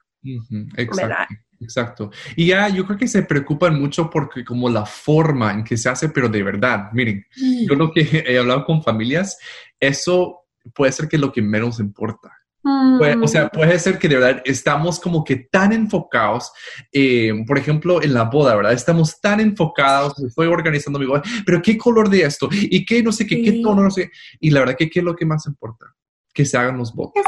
Exacto. 0.75 1.35
Exacto. 1.63 2.11
Y 2.35 2.47
ya 2.47 2.67
yo 2.67 2.85
creo 2.85 2.97
que 2.97 3.07
se 3.07 3.23
preocupan 3.23 3.79
mucho 3.79 4.09
porque 4.09 4.43
como 4.43 4.69
la 4.69 4.85
forma 4.85 5.53
en 5.53 5.63
que 5.63 5.77
se 5.77 5.89
hace, 5.89 6.09
pero 6.09 6.27
de 6.27 6.43
verdad, 6.43 6.89
miren, 6.91 7.25
yo 7.35 7.75
lo 7.75 7.91
que 7.91 8.23
he 8.27 8.37
hablado 8.37 8.65
con 8.65 8.83
familias, 8.83 9.39
eso 9.79 10.41
puede 10.75 10.91
ser 10.91 11.07
que 11.07 11.17
lo 11.17 11.31
que 11.31 11.41
menos 11.41 11.79
importa. 11.79 12.31
O 12.63 13.27
sea, 13.27 13.45
mm. 13.45 13.49
puede 13.49 13.79
ser 13.79 13.99
que 13.99 14.07
de 14.07 14.17
verdad 14.17 14.41
estamos 14.45 14.99
como 14.99 15.23
que 15.23 15.35
tan 15.35 15.73
enfocados, 15.73 16.51
eh, 16.91 17.33
por 17.45 17.57
ejemplo, 17.57 18.01
en 18.01 18.13
la 18.13 18.23
boda, 18.23 18.55
¿verdad? 18.55 18.73
Estamos 18.73 19.19
tan 19.19 19.39
enfocados, 19.39 20.17
estoy 20.19 20.47
organizando 20.47 20.99
mi 20.99 21.05
boda, 21.05 21.23
pero 21.45 21.61
¿qué 21.61 21.77
color 21.77 22.09
de 22.09 22.23
esto? 22.23 22.47
¿Y 22.51 22.85
qué 22.85 23.03
no 23.03 23.11
sé 23.11 23.25
qué, 23.27 23.41
qué 23.41 23.61
tono, 23.61 23.83
no 23.83 23.91
sé? 23.91 24.11
Y 24.39 24.49
la 24.51 24.61
verdad 24.61 24.75
que 24.77 24.89
qué 24.89 24.99
es 24.99 25.05
lo 25.05 25.15
que 25.15 25.25
más 25.25 25.45
importa 25.45 25.93
que 26.33 26.45
se 26.45 26.57
hagan 26.57 26.77
los 26.77 26.93
votos. 26.93 27.23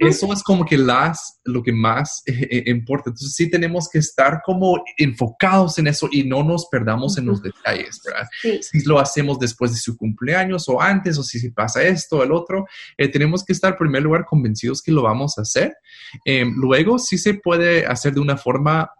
Eso 0.00 0.32
es 0.32 0.42
como 0.42 0.64
que 0.64 0.76
las, 0.76 1.40
lo 1.44 1.62
que 1.62 1.72
más 1.72 2.22
eh, 2.26 2.48
eh, 2.50 2.64
importa. 2.66 3.10
Entonces 3.10 3.34
sí 3.34 3.48
tenemos 3.48 3.88
que 3.88 4.00
estar 4.00 4.40
como 4.44 4.82
enfocados 4.96 5.78
en 5.78 5.86
eso 5.86 6.08
y 6.10 6.24
no 6.24 6.42
nos 6.42 6.66
perdamos 6.66 7.16
en 7.18 7.26
los 7.26 7.40
detalles, 7.40 8.00
¿verdad? 8.04 8.28
Si 8.60 8.84
lo 8.84 8.98
hacemos 8.98 9.38
después 9.38 9.72
de 9.72 9.78
su 9.78 9.96
cumpleaños 9.96 10.68
o 10.68 10.80
antes 10.80 11.18
o 11.18 11.22
si, 11.22 11.50
pasa 11.50 11.82
esto 11.82 12.18
o 12.18 12.22
el 12.22 12.32
otro, 12.32 12.66
eh, 12.96 13.08
tenemos 13.08 13.44
que 13.44 13.52
estar 13.52 13.72
en 13.72 13.78
primer 13.78 14.02
lugar 14.02 14.24
convencidos 14.24 14.82
que 14.82 14.92
lo 14.92 15.02
vamos 15.02 15.38
a 15.38 15.42
hacer. 15.42 15.74
Em, 16.24 16.52
luego 16.56 16.98
sí 16.98 17.16
se 17.16 17.34
puede 17.34 17.86
hacer 17.86 18.14
de 18.14 18.20
una 18.20 18.36
forma... 18.36 18.90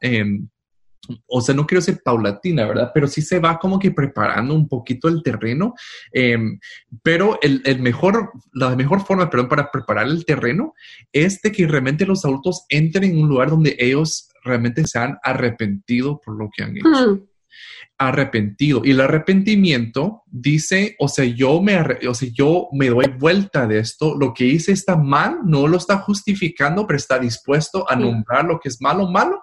O 1.27 1.41
sea, 1.41 1.55
no 1.55 1.67
quiero 1.67 1.81
ser 1.81 2.03
paulatina, 2.05 2.67
¿verdad? 2.67 2.91
Pero 2.93 3.09
sí 3.09 3.23
se 3.23 3.39
va 3.39 3.59
como 3.59 3.79
que 3.79 3.91
preparando 3.91 4.55
un 4.55 4.69
poquito 4.69 5.09
el 5.09 5.23
terreno. 5.23 5.75
Em, 6.13 6.59
pero 7.03 7.39
el, 7.43 7.81
mejor, 7.81 8.33
la 8.53 8.77
mejor 8.77 9.05
forma, 9.05 9.31
perdón, 9.31 9.49
para 9.49 9.71
preparar 9.71 10.07
el 10.07 10.25
terreno 10.25 10.75
es 11.13 11.41
de 11.43 11.53
que 11.53 11.67
realmente 11.67 12.07
los 12.07 12.25
adultos 12.25 12.65
entren 12.69 13.05
en 13.05 13.23
un 13.23 13.29
lugar 13.29 13.51
donde 13.51 13.77
ellos 13.79 14.29
realmente 14.45 14.87
se 14.87 14.99
han 14.99 15.19
arrepentido 15.23 16.21
por 16.21 16.37
lo 16.37 16.51
que 16.55 16.65
han 16.65 16.77
hecho. 16.77 17.27
Arrepentido. 17.99 18.83
Y 18.85 18.93
el 18.93 19.01
arrepentimiento 19.01 20.23
dice, 20.27 20.97
o 20.99 21.09
sea, 21.09 21.25
yo 21.25 21.61
me, 21.61 21.79
o 22.09 22.15
sea, 22.15 22.29
yo 22.33 22.69
me 22.73 22.89
doy 22.89 23.07
vuelta 23.19 23.67
de 23.67 23.79
esto, 23.79 24.17
lo 24.19 24.33
que 24.33 24.45
hice 24.45 24.73
está 24.73 24.97
mal, 24.97 25.41
no 25.45 25.67
lo 25.67 25.77
está 25.77 25.99
justificando, 25.99 26.87
pero 26.87 26.97
está 26.97 27.19
dispuesto 27.19 27.91
a 27.91 27.97
nombrar 27.97 28.45
lo 28.45 28.59
que 28.59 28.69
es 28.69 28.81
malo, 28.81 29.09
malo 29.09 29.43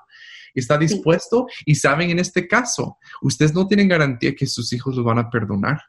está 0.60 0.78
dispuesto 0.78 1.48
y 1.66 1.76
saben 1.76 2.10
en 2.10 2.20
este 2.20 2.48
caso, 2.48 2.98
ustedes 3.22 3.54
no 3.54 3.68
tienen 3.68 3.88
garantía 3.88 4.36
que 4.36 4.48
sus 4.48 4.72
hijos 4.74 4.96
los 4.96 5.06
van 5.06 5.20
a 5.20 5.30
perdonar. 5.30 5.82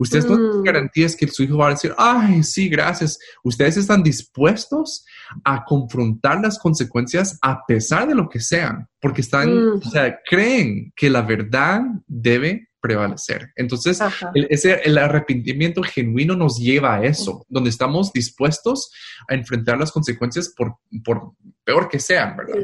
Ustedes 0.00 0.24
no 0.24 0.36
tienen 0.36 0.60
mm. 0.60 0.64
garantías 0.64 1.14
que 1.14 1.28
su 1.28 1.42
hijo 1.42 1.58
va 1.58 1.68
a 1.68 1.70
decir, 1.72 1.94
ay, 1.98 2.42
sí, 2.42 2.70
gracias. 2.70 3.18
Ustedes 3.44 3.76
están 3.76 4.02
dispuestos 4.02 5.04
a 5.44 5.62
confrontar 5.62 6.40
las 6.40 6.58
consecuencias 6.58 7.38
a 7.42 7.66
pesar 7.66 8.08
de 8.08 8.14
lo 8.14 8.26
que 8.26 8.40
sean, 8.40 8.88
porque 8.98 9.20
están, 9.20 9.54
mm. 9.54 9.76
o 9.76 9.90
sea, 9.90 10.18
creen 10.24 10.90
que 10.96 11.10
la 11.10 11.20
verdad 11.20 11.82
debe 12.06 12.70
prevalecer. 12.80 13.52
Entonces, 13.56 14.00
el, 14.34 14.46
ese, 14.48 14.80
el 14.84 14.96
arrepentimiento 14.96 15.82
genuino 15.82 16.34
nos 16.34 16.58
lleva 16.58 16.94
a 16.94 17.04
eso, 17.04 17.44
donde 17.50 17.68
estamos 17.68 18.10
dispuestos 18.10 18.90
a 19.28 19.34
enfrentar 19.34 19.78
las 19.78 19.92
consecuencias 19.92 20.52
por, 20.56 20.76
por 21.04 21.32
peor 21.62 21.90
que 21.90 21.98
sean, 21.98 22.38
¿verdad? 22.38 22.56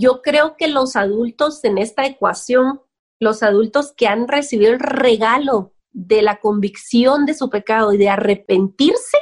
Yo 0.00 0.22
creo 0.22 0.56
que 0.56 0.68
los 0.68 0.94
adultos 0.94 1.64
en 1.64 1.76
esta 1.76 2.06
ecuación, 2.06 2.80
los 3.18 3.42
adultos 3.42 3.92
que 3.96 4.06
han 4.06 4.28
recibido 4.28 4.72
el 4.72 4.78
regalo 4.78 5.72
de 5.90 6.22
la 6.22 6.38
convicción 6.38 7.26
de 7.26 7.34
su 7.34 7.50
pecado 7.50 7.92
y 7.92 7.98
de 7.98 8.08
arrepentirse, 8.08 9.18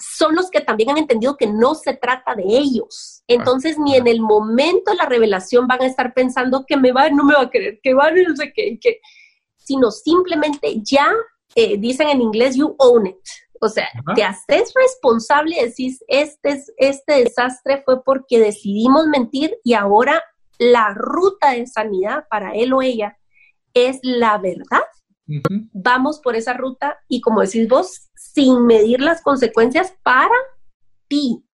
son 0.00 0.34
los 0.34 0.50
que 0.50 0.60
también 0.60 0.90
han 0.90 0.98
entendido 0.98 1.36
que 1.36 1.46
no 1.46 1.76
se 1.76 1.94
trata 1.94 2.34
de 2.34 2.42
ellos. 2.42 3.22
Entonces, 3.28 3.78
ni 3.78 3.94
en 3.94 4.08
el 4.08 4.20
momento 4.20 4.90
de 4.90 4.96
la 4.96 5.06
revelación 5.06 5.68
van 5.68 5.82
a 5.82 5.86
estar 5.86 6.14
pensando 6.14 6.64
que 6.66 6.76
me 6.76 6.90
va, 6.90 7.08
no 7.08 7.22
me 7.22 7.34
va 7.34 7.42
a 7.42 7.50
querer, 7.50 7.78
que 7.80 7.94
va, 7.94 8.10
no 8.10 8.34
sé 8.34 8.52
qué, 8.52 8.76
sino 9.56 9.92
simplemente 9.92 10.80
ya 10.82 11.12
eh, 11.54 11.76
dicen 11.78 12.08
en 12.08 12.22
inglés, 12.22 12.56
you 12.56 12.74
own 12.78 13.06
it. 13.06 13.16
O 13.62 13.68
sea, 13.68 13.88
te 14.14 14.24
haces 14.24 14.72
responsable 14.74 15.56
y 15.58 15.64
decís, 15.66 16.02
este, 16.08 16.64
este 16.78 17.24
desastre 17.24 17.82
fue 17.84 18.02
porque 18.02 18.38
decidimos 18.38 19.06
mentir 19.06 19.54
y 19.62 19.74
ahora 19.74 20.22
la 20.58 20.94
ruta 20.94 21.52
de 21.52 21.66
sanidad 21.66 22.24
para 22.30 22.54
él 22.54 22.72
o 22.72 22.80
ella 22.80 23.18
es 23.74 23.98
la 24.02 24.38
verdad. 24.38 24.82
Vamos 25.72 26.20
por 26.20 26.36
esa 26.36 26.54
ruta 26.54 26.98
y 27.06 27.20
como 27.20 27.42
decís 27.42 27.68
vos, 27.68 28.10
sin 28.14 28.64
medir 28.66 29.00
las 29.00 29.22
consecuencias 29.22 29.94
para 30.02 30.34
ti, 31.06 31.44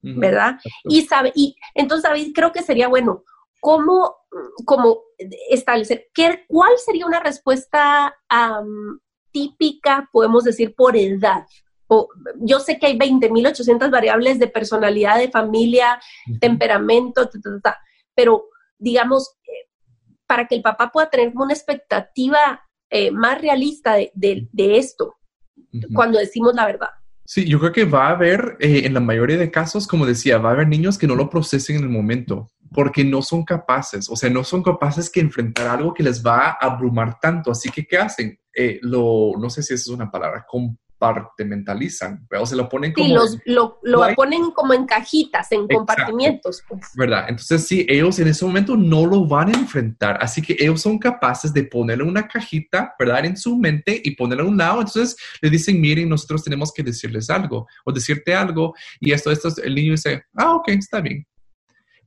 ¿verdad? 0.00 0.58
Y 0.84 1.02
sabe, 1.02 1.32
y 1.34 1.56
entonces 1.74 2.04
David 2.04 2.32
creo 2.32 2.52
que 2.52 2.62
sería 2.62 2.86
bueno, 2.86 3.24
¿cómo, 3.60 4.16
cómo 4.64 5.00
establecer 5.50 6.06
qué, 6.14 6.44
cuál 6.46 6.72
sería 6.78 7.06
una 7.06 7.20
respuesta 7.20 8.16
típica, 9.36 10.08
podemos 10.10 10.44
decir, 10.44 10.74
por 10.74 10.96
edad. 10.96 11.44
O, 11.88 12.08
yo 12.40 12.58
sé 12.58 12.78
que 12.78 12.86
hay 12.86 12.98
20.800 12.98 13.90
variables 13.90 14.38
de 14.38 14.48
personalidad, 14.48 15.18
de 15.18 15.30
familia, 15.30 16.00
temperamento, 16.40 17.28
pero 18.14 18.46
digamos, 18.78 19.36
eh, 19.44 19.68
para 20.26 20.46
que 20.46 20.54
el 20.54 20.62
papá 20.62 20.90
pueda 20.90 21.10
tener 21.10 21.32
una 21.34 21.52
expectativa 21.52 22.62
eh, 22.88 23.10
más 23.10 23.40
realista 23.42 23.96
de, 24.14 24.48
esto, 24.56 25.16
cuando 25.92 26.18
decimos 26.18 26.54
la 26.54 26.64
verdad. 26.64 26.88
Sí, 27.26 27.46
yo 27.46 27.58
creo 27.58 27.72
que 27.72 27.84
va 27.84 28.06
a 28.06 28.12
haber, 28.12 28.56
eh, 28.60 28.82
en 28.84 28.94
la 28.94 29.00
mayoría 29.00 29.36
de 29.36 29.50
casos, 29.50 29.86
como 29.86 30.06
decía, 30.06 30.38
va 30.38 30.50
a 30.50 30.52
haber 30.52 30.68
niños 30.68 30.96
que 30.96 31.06
no 31.06 31.14
lo 31.14 31.28
procesen 31.28 31.76
en 31.76 31.82
el 31.82 31.88
momento 31.90 32.48
porque 32.72 33.04
no 33.04 33.22
son 33.22 33.44
capaces, 33.44 34.08
o 34.08 34.16
sea, 34.16 34.30
no 34.30 34.44
son 34.44 34.62
capaces 34.62 35.10
que 35.10 35.20
enfrentar 35.20 35.68
algo 35.68 35.94
que 35.94 36.02
les 36.02 36.24
va 36.24 36.48
a 36.48 36.58
abrumar 36.60 37.18
tanto. 37.20 37.50
Así 37.50 37.70
que, 37.70 37.84
¿qué 37.86 37.98
hacen? 37.98 38.38
Eh, 38.58 38.78
lo, 38.82 39.32
no 39.38 39.50
sé 39.50 39.62
si 39.62 39.74
esa 39.74 39.82
es 39.82 39.88
una 39.88 40.10
palabra, 40.10 40.46
compartimentalizan, 40.48 42.26
o 42.38 42.46
se 42.46 42.56
lo 42.56 42.68
ponen 42.68 42.92
como... 42.92 43.06
Sí, 43.06 43.12
los, 43.12 43.38
lo, 43.44 43.78
lo 43.82 44.14
ponen 44.14 44.50
como 44.52 44.72
en 44.72 44.86
cajitas, 44.86 45.52
en 45.52 45.68
compartimientos. 45.68 46.62
Pues. 46.66 46.80
¿Verdad? 46.94 47.26
Entonces, 47.28 47.66
sí, 47.66 47.86
ellos 47.86 48.18
en 48.18 48.28
ese 48.28 48.46
momento 48.46 48.76
no 48.76 49.04
lo 49.04 49.26
van 49.26 49.54
a 49.54 49.58
enfrentar, 49.58 50.16
así 50.22 50.40
que 50.40 50.56
ellos 50.58 50.80
son 50.80 50.98
capaces 50.98 51.52
de 51.52 51.64
ponerle 51.64 52.04
una 52.04 52.26
cajita, 52.26 52.94
¿verdad? 52.98 53.26
En 53.26 53.36
su 53.36 53.56
mente 53.58 54.00
y 54.02 54.16
ponerla 54.16 54.44
a 54.44 54.48
un 54.48 54.56
lado. 54.56 54.80
Entonces, 54.80 55.16
le 55.42 55.50
dicen, 55.50 55.78
miren, 55.80 56.08
nosotros 56.08 56.42
tenemos 56.42 56.72
que 56.72 56.82
decirles 56.82 57.28
algo 57.28 57.66
o 57.84 57.92
decirte 57.92 58.34
algo 58.34 58.74
y 59.00 59.12
esto, 59.12 59.30
esto, 59.30 59.50
el 59.62 59.74
niño 59.74 59.92
dice, 59.92 60.24
ah, 60.34 60.56
ok, 60.56 60.68
está 60.68 61.00
bien. 61.02 61.26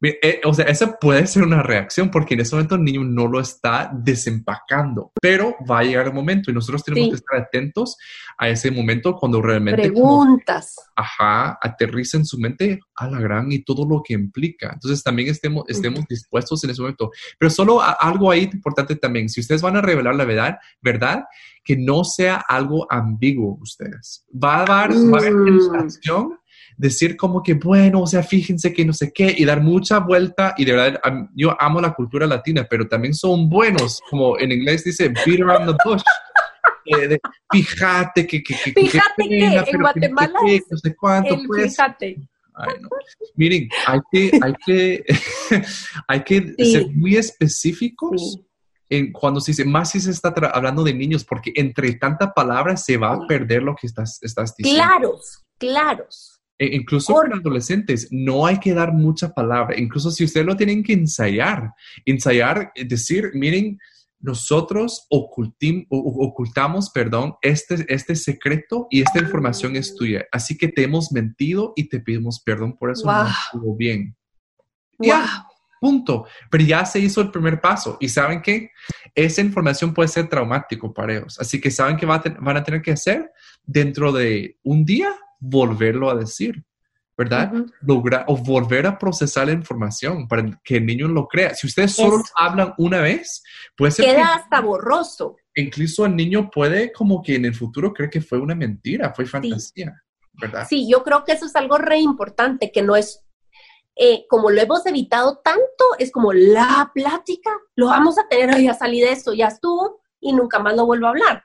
Eh, 0.01 0.41
o 0.45 0.53
sea, 0.53 0.65
esa 0.65 0.97
puede 0.97 1.27
ser 1.27 1.43
una 1.43 1.61
reacción 1.61 2.09
porque 2.09 2.33
en 2.33 2.41
ese 2.41 2.55
momento 2.55 2.75
el 2.75 2.83
niño 2.83 3.03
no 3.03 3.27
lo 3.27 3.39
está 3.39 3.91
desempacando, 3.93 5.11
pero 5.21 5.55
va 5.69 5.79
a 5.79 5.83
llegar 5.83 6.07
el 6.07 6.13
momento 6.13 6.49
y 6.49 6.53
nosotros 6.53 6.83
tenemos 6.83 7.09
que 7.09 7.15
estar 7.15 7.37
atentos 7.39 7.97
a 8.37 8.49
ese 8.49 8.71
momento 8.71 9.15
cuando 9.15 9.41
realmente... 9.41 9.81
Preguntas. 9.81 10.75
ajá, 10.95 11.57
aterriza 11.61 12.17
en 12.17 12.25
su 12.25 12.37
mente 12.39 12.79
a 12.95 13.09
la 13.09 13.19
gran 13.19 13.51
y 13.51 13.63
todo 13.63 13.85
lo 13.85 14.01
que 14.01 14.13
implica. 14.13 14.71
Entonces 14.73 15.03
también 15.03 15.29
estemos, 15.29 15.65
estemos 15.67 16.05
dispuestos 16.07 16.63
en 16.63 16.69
ese 16.69 16.81
momento. 16.81 17.11
Pero 17.37 17.49
solo 17.49 17.81
algo 17.81 18.31
ahí 18.31 18.49
importante 18.53 18.95
también, 18.95 19.27
si 19.27 19.41
ustedes 19.41 19.61
van 19.61 19.75
a 19.75 19.81
revelar 19.81 20.15
la 20.15 20.25
verdad, 20.25 20.57
verdad, 20.81 21.25
que 21.63 21.75
no 21.75 22.03
sea 22.03 22.37
algo 22.47 22.87
ambiguo 22.89 23.57
ustedes. 23.61 24.25
Va 24.31 24.61
a 24.61 24.65
dar, 24.65 24.91
va 24.91 25.17
a 25.17 25.21
haber 25.21 25.33
mm 25.33 26.38
decir 26.79 27.17
como 27.17 27.43
que, 27.43 27.55
bueno, 27.55 28.03
o 28.03 28.07
sea, 28.07 28.23
fíjense 28.23 28.73
que 28.73 28.85
no 28.85 28.93
sé 28.93 29.11
qué, 29.13 29.35
y 29.37 29.43
dar 29.43 29.61
mucha 29.61 29.99
vuelta, 29.99 30.55
y 30.57 30.63
de 30.63 30.71
verdad, 30.71 31.01
yo 31.35 31.53
amo 31.59 31.81
la 31.81 31.93
cultura 31.93 32.25
latina, 32.25 32.65
pero 32.69 32.87
también 32.87 33.13
son 33.13 33.49
buenos, 33.49 33.99
como 34.09 34.39
en 34.39 34.53
inglés 34.53 34.85
dice, 34.85 35.09
beat 35.09 35.41
around 35.41 35.69
the 35.69 35.77
bush. 35.83 36.01
Eh, 36.85 37.19
fíjate 37.51 38.25
que, 38.25 38.41
que, 38.41 38.55
que, 38.55 38.71
fíjate 38.71 39.27
que, 39.27 39.45
en 39.45 39.81
Guatemala 39.81 40.39
no 40.71 40.77
sé 40.77 40.95
cuánto, 40.95 41.37
pues. 41.45 41.75
Fíjate. 41.75 42.17
Miren, 43.35 43.67
hay 43.85 43.99
que, 44.09 44.39
hay 44.41 44.53
que, 44.65 45.03
hay 46.07 46.23
que 46.23 46.55
ser 46.63 46.87
muy 46.91 47.17
específicos 47.17 48.39
en 48.87 49.11
cuando 49.11 49.41
se 49.41 49.51
dice, 49.51 49.65
más 49.65 49.91
si 49.91 49.99
se 49.99 50.11
está 50.11 50.33
hablando 50.53 50.83
de 50.83 50.93
niños, 50.93 51.25
porque 51.25 51.51
entre 51.55 51.93
tanta 51.95 52.33
palabra 52.33 52.77
se 52.77 52.95
va 52.95 53.13
a 53.13 53.27
perder 53.27 53.63
lo 53.63 53.75
que 53.75 53.85
estás, 53.85 54.17
estás 54.23 54.55
diciendo. 54.55 54.81
Claros, 54.81 55.43
claros. 55.57 56.38
E 56.59 56.75
incluso 56.75 57.13
con 57.13 57.33
adolescentes, 57.33 58.09
no 58.11 58.45
hay 58.45 58.59
que 58.59 58.73
dar 58.73 58.91
mucha 58.93 59.33
palabra. 59.33 59.79
Incluso 59.79 60.11
si 60.11 60.25
ustedes 60.25 60.45
lo 60.45 60.57
tienen 60.57 60.83
que 60.83 60.91
ensayar, 60.91 61.71
ensayar, 62.05 62.73
decir, 62.75 63.31
miren, 63.33 63.79
nosotros 64.19 65.07
ocultamos, 65.09 66.89
perdón, 66.89 67.35
este, 67.41 67.85
este 67.87 68.15
secreto 68.17 68.87
y 68.89 69.01
esta 69.01 69.19
información 69.19 69.77
es 69.77 69.95
tuya. 69.95 70.25
Así 70.31 70.57
que 70.57 70.67
te 70.67 70.83
hemos 70.83 71.13
mentido 71.13 71.71
y 71.77 71.87
te 71.87 72.01
pedimos 72.01 72.41
perdón 72.41 72.75
por 72.77 72.91
eso. 72.91 73.05
No 73.05 73.27
estuvo 73.27 73.77
bien. 73.77 74.17
Ya, 74.99 75.47
punto. 75.79 76.25
Pero 76.51 76.65
ya 76.65 76.85
se 76.85 76.99
hizo 76.99 77.21
el 77.21 77.31
primer 77.31 77.61
paso. 77.61 77.95
¿Y 78.01 78.09
saben 78.09 78.41
qué? 78.41 78.71
Esa 79.15 79.39
información 79.39 79.93
puede 79.93 80.09
ser 80.09 80.27
traumático 80.27 80.93
para 80.93 81.15
ellos. 81.15 81.39
Así 81.39 81.61
que 81.61 81.71
¿saben 81.71 81.95
qué 81.95 82.05
van 82.05 82.57
a 82.57 82.63
tener 82.63 82.81
que 82.81 82.91
hacer? 82.91 83.31
Dentro 83.63 84.11
de 84.11 84.57
un 84.63 84.83
día, 84.83 85.15
volverlo 85.39 86.09
a 86.09 86.15
decir, 86.15 86.63
¿verdad? 87.17 87.51
Lograr 87.81 88.25
o 88.27 88.37
volver 88.37 88.87
a 88.87 88.97
procesar 88.97 89.47
la 89.47 89.53
información 89.53 90.27
para 90.27 90.59
que 90.63 90.77
el 90.77 90.85
niño 90.85 91.07
lo 91.07 91.27
crea. 91.27 91.53
Si 91.53 91.67
ustedes 91.67 91.93
solo 91.93 92.23
hablan 92.35 92.73
una 92.77 93.01
vez, 93.01 93.43
puede 93.75 93.91
ser 93.91 94.05
Queda 94.05 94.35
hasta 94.35 94.61
borroso. 94.61 95.35
Incluso 95.55 96.05
el 96.05 96.15
niño 96.15 96.49
puede 96.49 96.91
como 96.91 97.21
que 97.21 97.35
en 97.35 97.45
el 97.45 97.55
futuro 97.55 97.93
cree 97.93 98.09
que 98.09 98.21
fue 98.21 98.39
una 98.39 98.55
mentira, 98.55 99.13
fue 99.13 99.25
fantasía, 99.25 100.01
¿verdad? 100.33 100.65
Sí, 100.69 100.87
yo 100.89 101.03
creo 101.03 101.23
que 101.25 101.33
eso 101.33 101.45
es 101.45 101.55
algo 101.55 101.77
re 101.77 101.99
importante, 101.99 102.71
que 102.71 102.81
no 102.81 102.95
es 102.95 103.25
eh, 104.01 104.25
como 104.29 104.49
lo 104.49 104.61
hemos 104.61 104.85
evitado 104.85 105.41
tanto, 105.43 105.83
es 105.97 106.09
como 106.09 106.31
la 106.31 106.89
plática, 106.93 107.51
lo 107.75 107.87
vamos 107.87 108.17
a 108.17 108.29
tener, 108.29 108.61
ya 108.61 108.73
salí 108.73 109.01
de 109.01 109.11
eso, 109.11 109.33
ya 109.33 109.47
estuvo 109.47 109.99
y 110.21 110.31
nunca 110.31 110.59
más 110.59 110.73
lo 110.77 110.85
vuelvo 110.85 111.07
a 111.07 111.09
hablar. 111.09 111.43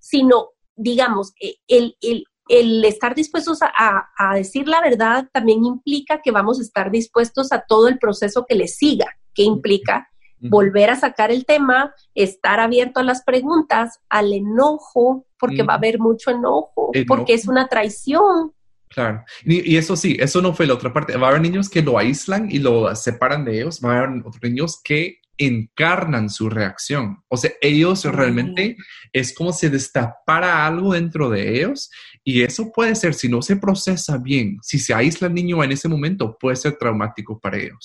Sino, 0.00 0.48
digamos, 0.74 1.32
eh, 1.40 1.58
el, 1.68 1.96
el, 2.00 2.24
el 2.48 2.84
estar 2.84 3.14
dispuestos 3.14 3.60
a, 3.62 4.34
decir 4.34 4.68
la 4.68 4.80
verdad 4.80 5.28
también 5.32 5.64
implica 5.64 6.20
que 6.22 6.30
vamos 6.30 6.58
a 6.58 6.62
estar 6.62 6.90
dispuestos 6.90 7.52
a 7.52 7.64
todo 7.66 7.88
el 7.88 7.98
proceso 7.98 8.44
que 8.48 8.54
le 8.54 8.68
siga, 8.68 9.06
que 9.34 9.42
implica 9.42 10.08
volver 10.40 10.90
a 10.90 10.96
sacar 10.96 11.30
el 11.30 11.44
tema, 11.44 11.94
estar 12.14 12.58
abierto 12.58 12.98
a 12.98 13.04
las 13.04 13.22
preguntas, 13.22 14.00
al 14.08 14.32
enojo, 14.32 15.26
porque 15.38 15.62
va 15.62 15.74
a 15.74 15.76
haber 15.76 16.00
mucho 16.00 16.30
enojo, 16.30 16.90
porque 17.06 17.34
es 17.34 17.46
una 17.46 17.68
traición. 17.68 18.52
Claro, 18.88 19.24
y, 19.44 19.76
eso 19.76 19.96
sí, 19.96 20.16
eso 20.20 20.42
no 20.42 20.52
fue 20.52 20.66
la 20.66 20.74
otra 20.74 20.92
parte. 20.92 21.16
Va 21.16 21.28
a 21.28 21.30
haber 21.30 21.42
niños 21.42 21.70
que 21.70 21.82
lo 21.82 21.96
aíslan 21.96 22.50
y 22.50 22.58
lo 22.58 22.94
separan 22.94 23.44
de 23.44 23.60
ellos, 23.60 23.80
va 23.82 23.94
a 23.94 23.98
haber 24.02 24.18
otros 24.24 24.42
niños 24.42 24.80
que 24.82 25.18
encarnan 25.38 26.28
su 26.28 26.50
reacción. 26.50 27.22
O 27.28 27.36
sea, 27.36 27.52
ellos 27.60 28.04
realmente 28.04 28.76
es 29.12 29.34
como 29.34 29.52
si 29.52 29.68
destapara 29.68 30.66
algo 30.66 30.92
dentro 30.92 31.30
de 31.30 31.56
ellos 31.56 31.90
y 32.24 32.42
eso 32.42 32.70
puede 32.72 32.94
ser, 32.94 33.14
si 33.14 33.28
no 33.28 33.42
se 33.42 33.56
procesa 33.56 34.16
bien, 34.18 34.58
si 34.62 34.78
se 34.78 34.94
aísla 34.94 35.26
el 35.26 35.34
niño 35.34 35.62
en 35.64 35.72
ese 35.72 35.88
momento, 35.88 36.36
puede 36.38 36.56
ser 36.56 36.76
traumático 36.76 37.38
para 37.38 37.58
ellos. 37.58 37.84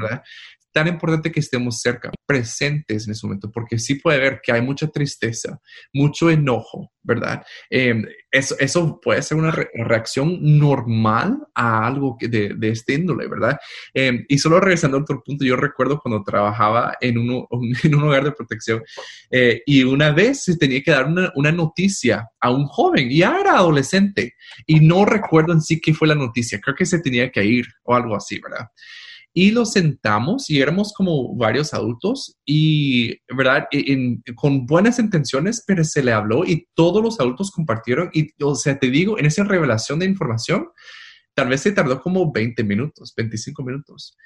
¿verdad? 0.00 0.22
Tan 0.72 0.88
importante 0.88 1.32
que 1.32 1.40
estemos 1.40 1.80
cerca, 1.80 2.10
presentes 2.26 3.06
en 3.06 3.12
ese 3.12 3.26
momento, 3.26 3.50
porque 3.50 3.78
sí 3.78 3.96
puede 3.96 4.18
ver 4.18 4.40
que 4.42 4.52
hay 4.52 4.62
mucha 4.62 4.86
tristeza, 4.88 5.58
mucho 5.92 6.30
enojo, 6.30 6.92
¿verdad? 7.02 7.42
Em, 7.68 8.04
eso, 8.30 8.54
eso, 8.58 9.00
puede 9.00 9.22
ser 9.22 9.38
una 9.38 9.50
reacción 9.50 10.38
normal 10.40 11.38
a 11.54 11.86
algo 11.86 12.16
de, 12.20 12.54
de 12.54 12.68
este 12.68 12.94
índole, 12.94 13.26
¿verdad? 13.26 13.58
Em, 13.94 14.24
y 14.28 14.38
solo 14.38 14.60
regresando 14.60 14.96
a 14.96 15.00
otro 15.00 15.22
punto, 15.24 15.44
yo 15.44 15.56
recuerdo 15.56 15.98
cuando 15.98 16.22
trabajaba 16.22 16.94
en, 17.00 17.18
uno, 17.18 17.48
en 17.82 17.94
un 17.94 18.04
hogar 18.04 18.24
de 18.24 18.32
protección 18.32 18.82
eh, 19.30 19.62
y 19.66 19.82
una 19.82 20.12
vez 20.12 20.44
se 20.44 20.56
tenía 20.56 20.82
que 20.82 20.90
dar 20.90 21.06
una, 21.06 21.32
una 21.34 21.52
noticia 21.52 22.28
a 22.40 22.50
un 22.50 22.66
joven, 22.66 23.10
ya 23.10 23.38
era 23.40 23.56
adolescente, 23.56 24.34
y 24.66 24.80
no 24.80 25.04
recuerdo 25.04 25.52
en 25.52 25.60
sí 25.60 25.80
qué 25.80 25.94
fue 25.94 26.08
la 26.08 26.14
noticia, 26.14 26.60
creo 26.60 26.76
que 26.76 26.86
se 26.86 27.00
tenía 27.00 27.30
que 27.30 27.44
ir 27.44 27.66
o 27.84 27.94
algo 27.94 28.14
así, 28.14 28.40
¿verdad? 28.40 28.68
Y 29.32 29.52
los 29.52 29.72
sentamos 29.72 30.50
y 30.50 30.60
éramos 30.60 30.92
como 30.92 31.36
varios 31.36 31.72
adultos 31.72 32.36
y, 32.44 33.16
¿verdad? 33.34 33.66
con 34.34 34.66
buenas 34.66 34.98
intenciones, 34.98 35.62
pero 35.66 35.84
se 35.84 36.02
le 36.02 36.12
habló 36.12 36.44
y 36.44 36.66
todos 36.74 37.02
los 37.02 37.20
adultos 37.20 37.50
compartieron 37.50 38.10
y, 38.12 38.30
o 38.42 38.54
sea, 38.54 38.78
te 38.78 38.90
digo, 38.90 39.18
en 39.18 39.26
esa 39.26 39.44
revelación 39.44 40.00
de 40.00 40.06
información, 40.06 40.68
tal 41.34 41.48
vez 41.48 41.60
se 41.60 41.72
tardó 41.72 42.00
como 42.00 42.32
20 42.32 42.64
minutos, 42.64 43.14
25 43.16 43.62
minutos. 43.62 44.16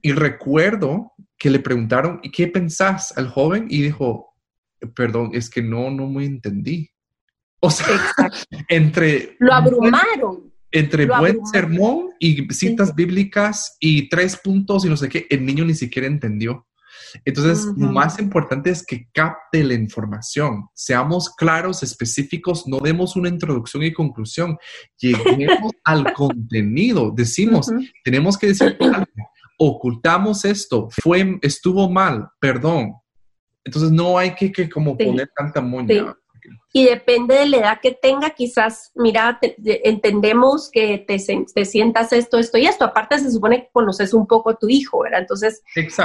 Y 0.00 0.12
recuerdo 0.12 1.12
que 1.38 1.50
le 1.50 1.60
preguntaron, 1.60 2.18
¿y 2.24 2.32
qué 2.32 2.48
pensás 2.48 3.16
al 3.16 3.28
joven? 3.28 3.66
Y 3.70 3.82
dijo, 3.82 4.34
perdón, 4.96 5.30
es 5.34 5.48
que 5.48 5.62
no, 5.62 5.90
no 5.90 6.08
me 6.08 6.24
entendí. 6.24 6.90
O 7.60 7.70
sea, 7.70 7.86
entre... 8.68 9.36
Lo 9.38 9.52
abrumaron 9.52 10.51
entre 10.72 11.06
buen 11.06 11.44
sermón 11.46 12.10
y 12.18 12.46
citas 12.52 12.94
bíblicas 12.94 13.76
y 13.78 14.08
tres 14.08 14.36
puntos 14.36 14.84
y 14.84 14.88
no 14.88 14.96
sé 14.96 15.08
qué, 15.08 15.26
el 15.30 15.44
niño 15.44 15.64
ni 15.64 15.74
siquiera 15.74 16.08
entendió. 16.08 16.66
Entonces, 17.24 17.66
lo 17.76 17.92
más 17.92 18.18
importante 18.18 18.70
es 18.70 18.84
que 18.84 19.08
capte 19.12 19.62
la 19.64 19.74
información, 19.74 20.68
seamos 20.74 21.28
claros, 21.30 21.82
específicos, 21.82 22.66
no 22.66 22.78
demos 22.78 23.16
una 23.16 23.28
introducción 23.28 23.82
y 23.82 23.92
conclusión, 23.92 24.56
lleguemos 24.98 25.72
al 25.84 26.12
contenido, 26.14 27.12
decimos, 27.14 27.70
tenemos 28.02 28.38
que 28.38 28.48
decir 28.48 28.78
ocultamos 29.58 30.44
esto, 30.44 30.88
fue, 30.90 31.38
estuvo 31.42 31.88
mal, 31.88 32.28
perdón. 32.40 32.94
Entonces, 33.64 33.92
no 33.92 34.18
hay 34.18 34.34
que, 34.34 34.50
que 34.50 34.68
como 34.68 34.98
poner 34.98 35.30
tanta 35.36 35.60
moña 35.60 36.16
y 36.72 36.84
depende 36.84 37.34
de 37.34 37.46
la 37.46 37.56
edad 37.58 37.80
que 37.80 37.92
tenga, 37.92 38.30
quizás, 38.30 38.92
mira, 38.94 39.38
entendemos 39.42 40.70
que 40.70 40.98
te, 40.98 41.18
te, 41.54 41.64
sientas 41.64 42.12
esto, 42.12 42.38
esto 42.38 42.58
y 42.58 42.66
esto. 42.66 42.84
Aparte, 42.84 43.18
se 43.18 43.30
supone 43.30 43.62
que 43.62 43.70
conoces 43.72 44.14
un 44.14 44.26
poco 44.26 44.50
a 44.50 44.56
tu 44.56 44.68
hijo, 44.68 45.02
¿verdad? 45.02 45.20
Entonces, 45.20 45.62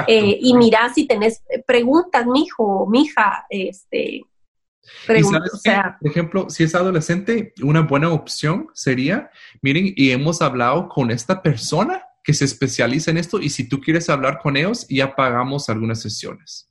eh, 0.08 0.38
y 0.41 0.56
mira 0.56 0.91
si 0.94 1.08
tenés 1.08 1.44
preguntas, 1.65 2.25
mi 2.25 2.44
hijo, 2.44 2.86
mi 2.88 3.03
hija, 3.03 3.46
este. 3.50 4.24
Preguntas, 5.06 5.53
o 5.53 5.58
sea, 5.58 5.98
por 6.00 6.10
ejemplo, 6.10 6.50
si 6.50 6.63
es 6.63 6.74
adolescente, 6.74 7.53
una 7.62 7.82
buena 7.82 8.10
opción 8.12 8.70
sería, 8.74 9.29
miren, 9.62 9.94
y 9.96 10.12
hemos 10.12 10.41
hablado 10.41 10.88
con 10.88 11.12
esta 11.12 11.41
persona 11.41 12.03
que 12.24 12.34
se 12.34 12.46
especializa 12.46 13.12
en 13.12 13.17
esto, 13.17 13.39
y 13.39 13.50
si 13.50 13.67
tú 13.67 13.82
quieres 13.82 14.10
hablar 14.10 14.39
con 14.41 14.56
ellos, 14.56 14.86
ya 14.89 15.13
pagamos 15.15 15.70
algunas 15.70 16.01
sesiones 16.01 16.67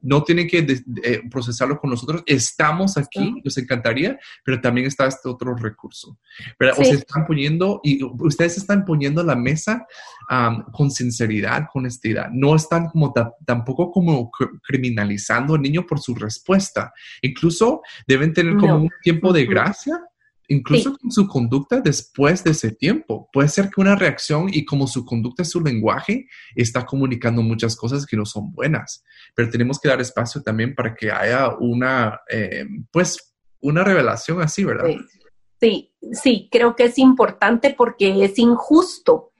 no 0.00 0.22
tienen 0.22 0.48
que 0.48 0.58
eh, 1.02 1.22
procesarlo 1.30 1.78
con 1.78 1.90
nosotros. 1.90 2.22
Estamos 2.26 2.96
aquí, 2.96 3.40
nos 3.44 3.56
encantaría, 3.58 4.18
pero 4.44 4.60
también 4.60 4.86
está 4.86 5.06
este 5.06 5.28
otro 5.28 5.54
recurso. 5.54 6.18
Pero 6.58 6.74
se 6.74 6.90
están 6.90 7.26
poniendo, 7.26 7.80
y 7.82 8.02
ustedes 8.02 8.58
están 8.58 8.84
poniendo 8.84 9.22
la 9.22 9.36
mesa 9.36 9.86
con 10.72 10.90
sinceridad, 10.90 11.66
con 11.72 11.82
honestidad. 11.82 12.28
No 12.30 12.54
están 12.54 12.88
como 12.88 13.12
tampoco 13.44 13.90
como 13.90 14.30
criminalizando 14.66 15.54
al 15.54 15.62
niño 15.62 15.86
por 15.86 16.00
su 16.00 16.14
respuesta. 16.14 16.92
Incluso 17.22 17.82
deben 18.06 18.32
tener 18.32 18.56
como 18.56 18.76
un 18.76 18.90
tiempo 19.02 19.32
de 19.32 19.46
gracia 19.46 20.00
incluso 20.48 20.96
con 20.96 21.10
su 21.12 21.28
conducta 21.28 21.80
después 21.80 22.42
de 22.42 22.50
ese 22.50 22.72
tiempo. 22.72 23.28
Puede 23.32 23.48
ser 23.48 23.70
que 23.70 23.80
una 23.80 23.94
reacción 23.94 24.48
y 24.50 24.64
como 24.64 24.86
su 24.86 25.04
conducta 25.04 25.42
es 25.42 25.50
su 25.50 25.60
lenguaje, 25.60 26.26
está 26.54 26.84
comunicando 26.84 27.42
muchas 27.42 27.76
cosas 27.76 28.06
que 28.06 28.16
no 28.16 28.24
son 28.24 28.52
buenas, 28.52 29.04
pero 29.34 29.50
tenemos 29.50 29.78
que 29.78 29.88
dar 29.88 30.00
espacio 30.00 30.42
también 30.42 30.74
para 30.74 30.94
que 30.94 31.12
haya 31.12 31.54
una, 31.60 32.20
eh, 32.30 32.66
pues, 32.90 33.36
una 33.60 33.84
revelación 33.84 34.40
así, 34.40 34.64
¿verdad? 34.64 34.88
Sí. 35.60 35.92
sí, 36.12 36.48
creo 36.50 36.76
que 36.76 36.84
es 36.84 36.98
importante 36.98 37.74
porque 37.76 38.24
es 38.24 38.38
injusto. 38.38 39.32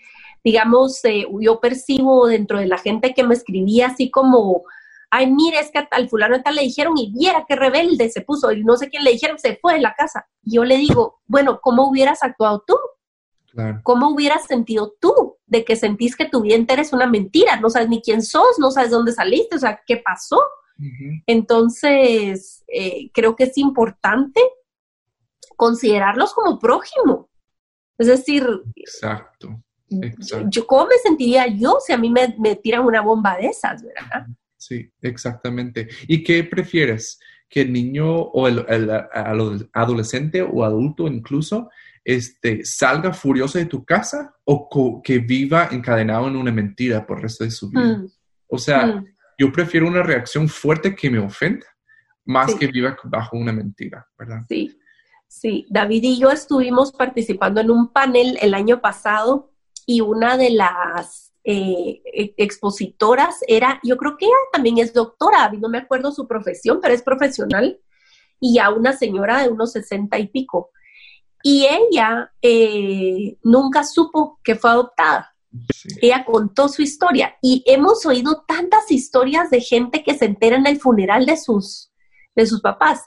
Digamos, 0.44 1.04
eh, 1.04 1.26
yo 1.40 1.60
percibo 1.60 2.26
dentro 2.26 2.58
de 2.58 2.66
la 2.66 2.78
gente 2.78 3.14
que 3.14 3.22
me 3.22 3.34
escribía 3.34 3.88
así 3.88 4.10
como 4.10 4.64
ay, 5.10 5.30
mire, 5.30 5.60
es 5.60 5.70
que 5.70 5.86
al 5.90 6.08
fulano 6.08 6.42
tal 6.42 6.56
le 6.56 6.62
dijeron 6.62 6.96
y 6.96 7.12
viera 7.12 7.44
qué 7.48 7.56
rebelde 7.56 8.10
se 8.10 8.20
puso 8.20 8.52
y 8.52 8.62
no 8.62 8.76
sé 8.76 8.88
quién 8.88 9.04
le 9.04 9.12
dijeron, 9.12 9.38
se 9.38 9.56
fue 9.56 9.74
de 9.74 9.80
la 9.80 9.94
casa. 9.94 10.28
yo 10.42 10.64
le 10.64 10.76
digo, 10.76 11.20
bueno, 11.26 11.60
¿cómo 11.60 11.88
hubieras 11.88 12.22
actuado 12.22 12.64
tú? 12.66 12.76
¿Cómo 13.82 14.10
hubieras 14.10 14.44
sentido 14.44 14.94
tú 15.00 15.36
de 15.46 15.64
que 15.64 15.74
sentís 15.74 16.14
que 16.14 16.28
tu 16.28 16.42
vida 16.42 16.54
entera 16.54 16.82
es 16.82 16.92
una 16.92 17.06
mentira? 17.06 17.58
No 17.58 17.70
sabes 17.70 17.88
ni 17.88 18.00
quién 18.00 18.22
sos, 18.22 18.58
no 18.58 18.70
sabes 18.70 18.90
dónde 18.90 19.12
saliste, 19.12 19.56
o 19.56 19.58
sea, 19.58 19.80
¿qué 19.84 19.96
pasó? 19.96 20.40
Entonces, 21.26 22.62
eh, 22.68 23.10
creo 23.12 23.34
que 23.34 23.44
es 23.44 23.58
importante 23.58 24.40
considerarlos 25.56 26.34
como 26.34 26.58
prójimo. 26.58 27.28
Es 27.96 28.06
decir, 28.06 28.46
exacto, 28.76 29.60
Yo, 30.50 30.66
¿cómo 30.66 30.86
me 30.86 30.98
sentiría 30.98 31.48
yo 31.48 31.78
si 31.84 31.92
a 31.92 31.98
mí 31.98 32.10
me, 32.10 32.36
me 32.38 32.54
tiran 32.54 32.84
una 32.84 33.00
bomba 33.00 33.36
de 33.36 33.46
esas, 33.46 33.82
verdad? 33.82 34.26
Sí, 34.58 34.90
exactamente. 35.00 35.88
¿Y 36.08 36.22
qué 36.22 36.44
prefieres? 36.44 37.20
¿Que 37.48 37.62
el 37.62 37.72
niño 37.72 38.10
o 38.10 38.46
el, 38.48 38.66
adolescente 39.72 40.42
o 40.42 40.64
adulto 40.64 41.06
incluso 41.06 41.70
este, 42.04 42.64
salga 42.64 43.12
furioso 43.12 43.58
de 43.58 43.66
tu 43.66 43.84
casa 43.84 44.34
o 44.44 45.02
que 45.02 45.18
viva 45.20 45.68
encadenado 45.70 46.28
en 46.28 46.36
una 46.36 46.52
mentira 46.52 47.06
por 47.06 47.18
el 47.18 47.22
resto 47.22 47.44
de 47.44 47.50
su 47.50 47.70
vida? 47.70 47.98
Mm. 47.98 48.08
O 48.48 48.58
sea, 48.58 48.86
mm. 48.86 49.06
yo 49.38 49.52
prefiero 49.52 49.86
una 49.86 50.02
reacción 50.02 50.48
fuerte 50.48 50.94
que 50.94 51.08
me 51.08 51.20
ofenda 51.20 51.66
más 52.28 52.54
que 52.54 52.66
viva 52.66 52.94
bajo 53.04 53.38
una 53.38 53.52
mentira, 53.52 54.06
¿verdad? 54.18 54.42
Sí, 54.48 54.78
sí. 55.26 55.66
David 55.70 56.02
y 56.02 56.18
yo 56.18 56.30
estuvimos 56.30 56.92
participando 56.92 57.60
en 57.60 57.70
un 57.70 57.90
panel 57.90 58.36
el 58.42 58.52
año 58.52 58.82
pasado 58.82 59.50
y 59.86 60.02
una 60.02 60.36
de 60.36 60.50
las 60.50 61.27
eh, 61.50 62.02
e, 62.04 62.34
expositoras 62.36 63.36
era, 63.48 63.80
yo 63.82 63.96
creo 63.96 64.18
que 64.18 64.26
ella 64.26 64.34
también 64.52 64.76
es 64.76 64.92
doctora, 64.92 65.50
no 65.58 65.70
me 65.70 65.78
acuerdo 65.78 66.12
su 66.12 66.28
profesión, 66.28 66.78
pero 66.82 66.92
es 66.92 67.00
profesional, 67.00 67.80
y 68.38 68.58
a 68.58 68.68
una 68.68 68.92
señora 68.92 69.42
de 69.42 69.48
unos 69.48 69.72
sesenta 69.72 70.18
y 70.18 70.26
pico. 70.26 70.72
Y 71.42 71.66
ella 71.66 72.30
eh, 72.42 73.38
nunca 73.42 73.84
supo 73.84 74.38
que 74.44 74.56
fue 74.56 74.68
adoptada. 74.68 75.34
Ella 76.02 76.22
contó 76.26 76.68
su 76.68 76.82
historia 76.82 77.38
y 77.40 77.62
hemos 77.64 78.04
oído 78.04 78.44
tantas 78.46 78.90
historias 78.90 79.48
de 79.48 79.62
gente 79.62 80.04
que 80.04 80.18
se 80.18 80.26
entera 80.26 80.56
en 80.56 80.66
el 80.66 80.78
funeral 80.78 81.24
de 81.24 81.38
sus, 81.38 81.90
de 82.36 82.44
sus 82.44 82.60
papás. 82.60 83.04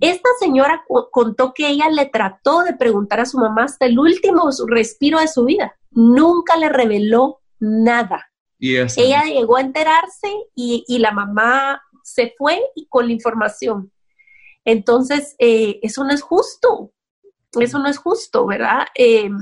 Esta 0.00 0.30
señora 0.40 0.84
contó 1.10 1.52
que 1.52 1.68
ella 1.68 1.90
le 1.90 2.06
trató 2.06 2.62
de 2.62 2.72
preguntar 2.72 3.20
a 3.20 3.26
su 3.26 3.36
mamá 3.36 3.64
hasta 3.64 3.84
el 3.84 3.98
último 3.98 4.48
respiro 4.68 5.20
de 5.20 5.28
su 5.28 5.44
vida. 5.44 5.76
Nunca 5.90 6.56
le 6.56 6.70
reveló 6.70 7.42
nada. 7.58 8.30
Ella 8.58 9.24
llegó 9.24 9.56
a 9.56 9.60
enterarse 9.60 10.28
y, 10.54 10.98
la 10.98 11.12
mamá 11.12 11.82
se 12.02 12.34
fue 12.38 12.60
y 12.74 12.86
con 12.86 13.06
la 13.06 13.12
información. 13.12 13.92
Entonces, 14.64 15.36
eh, 15.38 15.80
eso 15.82 16.04
no 16.04 16.12
es 16.12 16.22
justo. 16.22 16.92
Eso 17.60 17.78
no 17.78 17.88
es 17.88 17.98
justo, 17.98 18.46
¿verdad? 18.46 18.86
Em, 18.94 19.36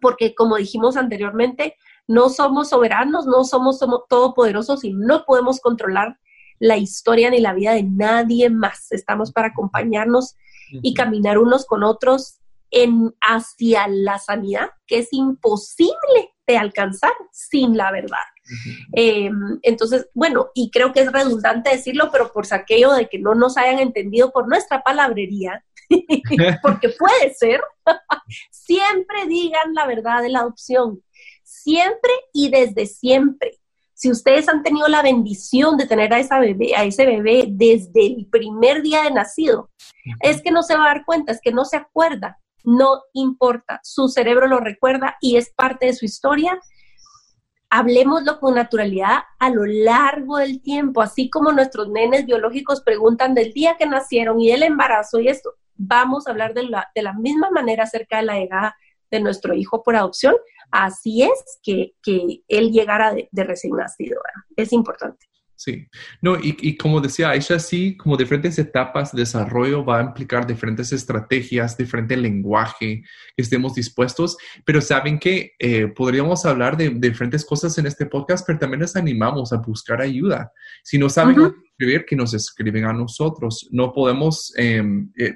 porque 0.00 0.34
como 0.34 0.56
dijimos 0.56 0.96
anteriormente, 0.96 1.76
no 2.06 2.28
somos 2.28 2.68
soberanos, 2.68 3.26
no 3.26 3.44
somos, 3.44 3.78
somos 3.78 4.02
todopoderosos 4.08 4.84
y 4.84 4.92
no 4.92 5.24
podemos 5.24 5.60
controlar 5.60 6.18
la 6.58 6.76
historia 6.76 7.30
ni 7.30 7.40
la 7.40 7.52
vida 7.52 7.72
de 7.72 7.82
nadie 7.82 8.48
más. 8.48 8.92
Estamos 8.92 9.32
para 9.32 9.48
acompañarnos 9.48 10.36
y 10.70 10.94
caminar 10.94 11.38
unos 11.38 11.66
con 11.66 11.82
otros 11.82 12.40
en, 12.70 13.14
hacia 13.20 13.86
la 13.88 14.18
sanidad, 14.18 14.70
que 14.86 14.98
es 14.98 15.08
imposible 15.12 16.35
de 16.46 16.56
alcanzar 16.56 17.12
sin 17.32 17.76
la 17.76 17.90
verdad. 17.90 18.18
Eh, 18.92 19.30
entonces, 19.62 20.08
bueno, 20.14 20.50
y 20.54 20.70
creo 20.70 20.92
que 20.92 21.00
es 21.00 21.12
redundante 21.12 21.70
decirlo, 21.70 22.10
pero 22.12 22.32
por 22.32 22.46
aquello 22.52 22.92
de 22.92 23.08
que 23.08 23.18
no 23.18 23.34
nos 23.34 23.56
hayan 23.56 23.80
entendido 23.80 24.30
por 24.30 24.48
nuestra 24.48 24.82
palabrería, 24.82 25.64
porque 26.62 26.90
puede 26.90 27.34
ser, 27.34 27.60
siempre 28.50 29.26
digan 29.26 29.74
la 29.74 29.86
verdad 29.86 30.22
de 30.22 30.28
la 30.28 30.40
adopción, 30.40 31.02
siempre 31.42 32.12
y 32.32 32.50
desde 32.50 32.86
siempre. 32.86 33.58
Si 33.94 34.10
ustedes 34.10 34.48
han 34.48 34.62
tenido 34.62 34.88
la 34.88 35.02
bendición 35.02 35.78
de 35.78 35.86
tener 35.86 36.12
a, 36.12 36.18
esa 36.18 36.38
bebé, 36.38 36.76
a 36.76 36.84
ese 36.84 37.06
bebé 37.06 37.46
desde 37.48 38.06
el 38.06 38.26
primer 38.26 38.82
día 38.82 39.04
de 39.04 39.10
nacido, 39.10 39.70
es 40.20 40.42
que 40.42 40.50
no 40.50 40.62
se 40.62 40.76
va 40.76 40.84
a 40.84 40.94
dar 40.94 41.04
cuenta, 41.06 41.32
es 41.32 41.40
que 41.40 41.50
no 41.50 41.64
se 41.64 41.78
acuerda, 41.78 42.38
no 42.66 43.04
importa, 43.14 43.80
su 43.82 44.08
cerebro 44.08 44.48
lo 44.48 44.58
recuerda 44.58 45.16
y 45.20 45.36
es 45.36 45.50
parte 45.54 45.86
de 45.86 45.94
su 45.94 46.04
historia. 46.04 46.60
Hablemoslo 47.70 48.40
con 48.40 48.56
naturalidad 48.56 49.20
a 49.38 49.50
lo 49.50 49.64
largo 49.64 50.38
del 50.38 50.60
tiempo, 50.60 51.00
así 51.00 51.30
como 51.30 51.52
nuestros 51.52 51.88
nenes 51.88 52.26
biológicos 52.26 52.82
preguntan 52.82 53.34
del 53.34 53.52
día 53.52 53.76
que 53.78 53.86
nacieron 53.86 54.40
y 54.40 54.50
del 54.50 54.64
embarazo 54.64 55.20
y 55.20 55.28
esto, 55.28 55.54
vamos 55.76 56.26
a 56.26 56.32
hablar 56.32 56.54
de 56.54 56.64
la, 56.64 56.90
de 56.94 57.02
la 57.02 57.12
misma 57.12 57.50
manera 57.50 57.84
acerca 57.84 58.16
de 58.18 58.24
la 58.24 58.38
llegada 58.38 58.76
de 59.10 59.20
nuestro 59.20 59.54
hijo 59.54 59.82
por 59.82 59.94
adopción, 59.94 60.34
así 60.70 61.22
es 61.22 61.60
que, 61.62 61.94
él 62.48 62.72
llegara 62.72 63.14
de, 63.14 63.44
recién 63.44 63.76
nacido. 63.76 64.20
Es 64.56 64.72
importante. 64.72 65.26
Sí, 65.56 65.88
no, 66.20 66.36
y, 66.40 66.76
como 66.76 67.00
decía 67.00 67.30
Aisha, 67.30 67.58
sí, 67.58 67.96
como 67.96 68.18
diferentes 68.18 68.58
etapas 68.58 69.12
de 69.12 69.20
desarrollo 69.20 69.84
va 69.86 70.00
a 70.00 70.02
implicar 70.02 70.46
diferentes 70.46 70.92
estrategias, 70.92 71.78
diferente 71.78 72.14
lenguaje 72.14 73.02
que 73.34 73.42
estemos 73.42 73.74
dispuestos, 73.74 74.36
pero 74.66 74.82
saben 74.82 75.18
que 75.18 75.54
eh, 75.58 75.86
podríamos 75.86 76.44
hablar 76.44 76.76
de, 76.76 76.90
diferentes 76.90 77.42
cosas 77.42 77.78
en 77.78 77.86
este 77.86 78.04
podcast, 78.04 78.46
pero 78.46 78.58
también 78.58 78.82
les 78.82 78.96
animamos 78.96 79.50
a 79.54 79.56
buscar 79.56 80.02
ayuda. 80.02 80.52
Si 80.84 80.98
no 80.98 81.08
saben 81.08 81.54
escribir, 81.78 82.04
que 82.04 82.16
nos 82.16 82.34
escriben 82.34 82.84
a 82.84 82.92
nosotros. 82.92 83.66
No 83.70 83.92
podemos 83.92 84.52
em, 84.56 85.10
eh, 85.18 85.34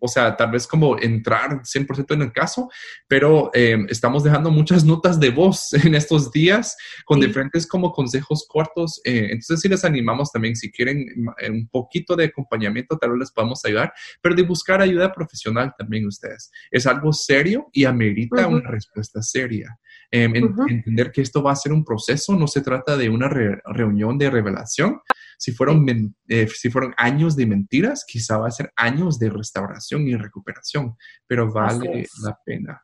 o 0.00 0.08
sea, 0.08 0.36
tal 0.36 0.50
vez 0.50 0.66
como 0.66 0.98
entrar 0.98 1.62
100% 1.62 2.14
en 2.14 2.22
el 2.22 2.32
caso, 2.32 2.70
pero 3.08 3.50
eh, 3.54 3.78
estamos 3.88 4.24
dejando 4.24 4.50
muchas 4.50 4.84
notas 4.84 5.18
de 5.18 5.30
voz 5.30 5.72
en 5.84 5.94
estos 5.94 6.30
días 6.30 6.76
con 7.04 7.20
diferentes 7.20 7.66
como 7.66 7.92
consejos 7.92 8.46
cortos. 8.48 9.00
Eh, 9.04 9.28
entonces, 9.30 9.60
sí 9.60 9.68
les 9.68 9.84
animamos 9.84 10.30
también, 10.30 10.56
si 10.56 10.70
quieren 10.70 11.06
eh, 11.38 11.50
un 11.50 11.68
poquito 11.68 12.16
de 12.16 12.26
acompañamiento, 12.26 12.98
tal 12.98 13.10
vez 13.10 13.20
les 13.20 13.32
podamos 13.32 13.64
ayudar, 13.64 13.92
pero 14.20 14.34
de 14.34 14.42
buscar 14.42 14.80
ayuda 14.80 15.12
profesional 15.12 15.72
también 15.78 16.06
ustedes. 16.06 16.50
Es 16.70 16.86
algo 16.86 17.12
serio 17.12 17.68
y 17.72 17.84
amerita 17.84 18.46
una 18.46 18.68
respuesta 18.68 19.22
seria. 19.22 19.78
Entender 20.10 21.10
que 21.10 21.22
esto 21.22 21.42
va 21.42 21.52
a 21.52 21.56
ser 21.56 21.72
un 21.72 21.84
proceso, 21.84 22.34
no 22.34 22.46
se 22.46 22.60
trata 22.60 22.96
de 22.98 23.08
una 23.08 23.28
reunión 23.28 24.18
de 24.18 24.28
revelación, 24.28 25.00
si 25.38 25.52
fueron, 25.52 25.86
eh, 26.28 26.48
si 26.48 26.70
fueron 26.70 26.94
años 26.96 27.36
de 27.36 27.46
mentiras, 27.46 28.04
quizá 28.06 28.38
va 28.38 28.48
a 28.48 28.52
ser 28.52 28.72
años 28.76 29.18
de 29.18 29.30
restauración 29.30 30.08
y 30.08 30.16
recuperación, 30.16 30.96
pero 31.26 31.52
vale 31.52 32.06
la 32.22 32.38
pena. 32.44 32.82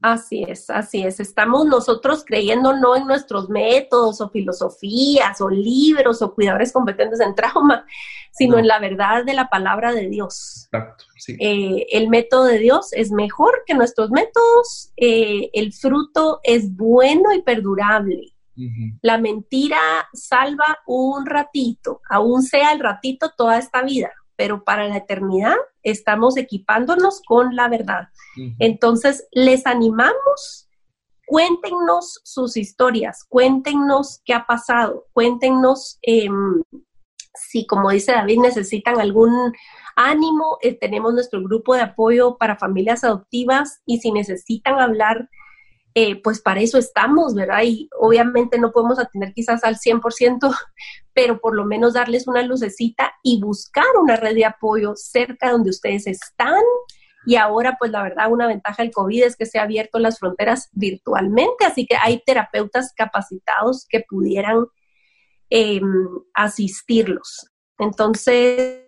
Así 0.00 0.44
es, 0.46 0.70
así 0.70 1.02
es. 1.02 1.18
Estamos 1.18 1.66
nosotros 1.66 2.24
creyendo 2.24 2.76
no 2.76 2.94
en 2.94 3.06
nuestros 3.06 3.48
métodos 3.48 4.20
o 4.20 4.30
filosofías 4.30 5.40
o 5.40 5.48
libros 5.50 6.22
o 6.22 6.34
cuidadores 6.34 6.72
competentes 6.72 7.18
en 7.18 7.34
trauma, 7.34 7.84
sino 8.30 8.58
en 8.58 8.68
la 8.68 8.78
verdad 8.78 9.24
de 9.24 9.34
la 9.34 9.48
palabra 9.48 9.92
de 9.92 10.08
Dios. 10.08 10.68
Exacto, 10.72 11.04
sí. 11.16 11.36
Eh, 11.40 11.86
el 11.90 12.08
método 12.08 12.44
de 12.44 12.60
Dios 12.60 12.92
es 12.92 13.10
mejor 13.10 13.64
que 13.66 13.74
nuestros 13.74 14.10
métodos, 14.10 14.92
eh, 14.96 15.50
el 15.52 15.72
fruto 15.72 16.38
es 16.44 16.76
bueno 16.76 17.32
y 17.32 17.42
perdurable. 17.42 18.34
La 19.02 19.18
mentira 19.18 19.78
salva 20.12 20.78
un 20.86 21.26
ratito, 21.26 22.00
aún 22.08 22.42
sea 22.42 22.72
el 22.72 22.80
ratito 22.80 23.30
toda 23.36 23.58
esta 23.58 23.82
vida, 23.82 24.10
pero 24.36 24.64
para 24.64 24.88
la 24.88 24.96
eternidad 24.96 25.56
estamos 25.82 26.36
equipándonos 26.36 27.22
con 27.26 27.54
la 27.54 27.68
verdad. 27.68 28.08
Entonces, 28.58 29.26
les 29.32 29.66
animamos, 29.66 30.68
cuéntenos 31.26 32.20
sus 32.24 32.56
historias, 32.56 33.24
cuéntenos 33.28 34.20
qué 34.24 34.34
ha 34.34 34.46
pasado, 34.46 35.06
cuéntenos 35.12 35.98
em, 36.02 36.62
si, 37.34 37.66
como 37.66 37.90
dice 37.90 38.12
David, 38.12 38.40
necesitan 38.40 39.00
algún 39.00 39.52
ánimo, 39.96 40.58
eh, 40.62 40.74
tenemos 40.74 41.12
nuestro 41.14 41.42
grupo 41.42 41.74
de 41.74 41.82
apoyo 41.82 42.36
para 42.36 42.56
familias 42.56 43.04
adoptivas 43.04 43.80
y 43.86 43.98
si 43.98 44.12
necesitan 44.12 44.80
hablar 44.80 45.28
eh, 46.00 46.22
pues 46.22 46.40
para 46.40 46.60
eso 46.60 46.78
estamos, 46.78 47.34
¿verdad? 47.34 47.62
Y 47.64 47.88
obviamente 47.98 48.56
no 48.56 48.70
podemos 48.70 49.00
atender 49.00 49.32
quizás 49.34 49.64
al 49.64 49.78
100%, 49.78 50.38
pero 51.12 51.40
por 51.40 51.56
lo 51.56 51.64
menos 51.64 51.94
darles 51.94 52.28
una 52.28 52.42
lucecita 52.42 53.14
y 53.24 53.40
buscar 53.40 53.84
una 54.00 54.14
red 54.14 54.36
de 54.36 54.44
apoyo 54.44 54.92
cerca 54.94 55.50
donde 55.50 55.70
ustedes 55.70 56.06
están. 56.06 56.62
Y 57.26 57.34
ahora, 57.34 57.76
pues 57.80 57.90
la 57.90 58.04
verdad, 58.04 58.30
una 58.30 58.46
ventaja 58.46 58.84
del 58.84 58.92
COVID 58.92 59.24
es 59.24 59.34
que 59.34 59.44
se 59.44 59.58
han 59.58 59.64
abierto 59.64 59.98
las 59.98 60.20
fronteras 60.20 60.68
virtualmente, 60.70 61.64
así 61.64 61.84
que 61.84 61.96
hay 61.96 62.22
terapeutas 62.24 62.92
capacitados 62.96 63.84
que 63.88 64.04
pudieran 64.08 64.66
em, 65.50 65.82
asistirlos. 66.32 67.50
Entonces, 67.76 68.84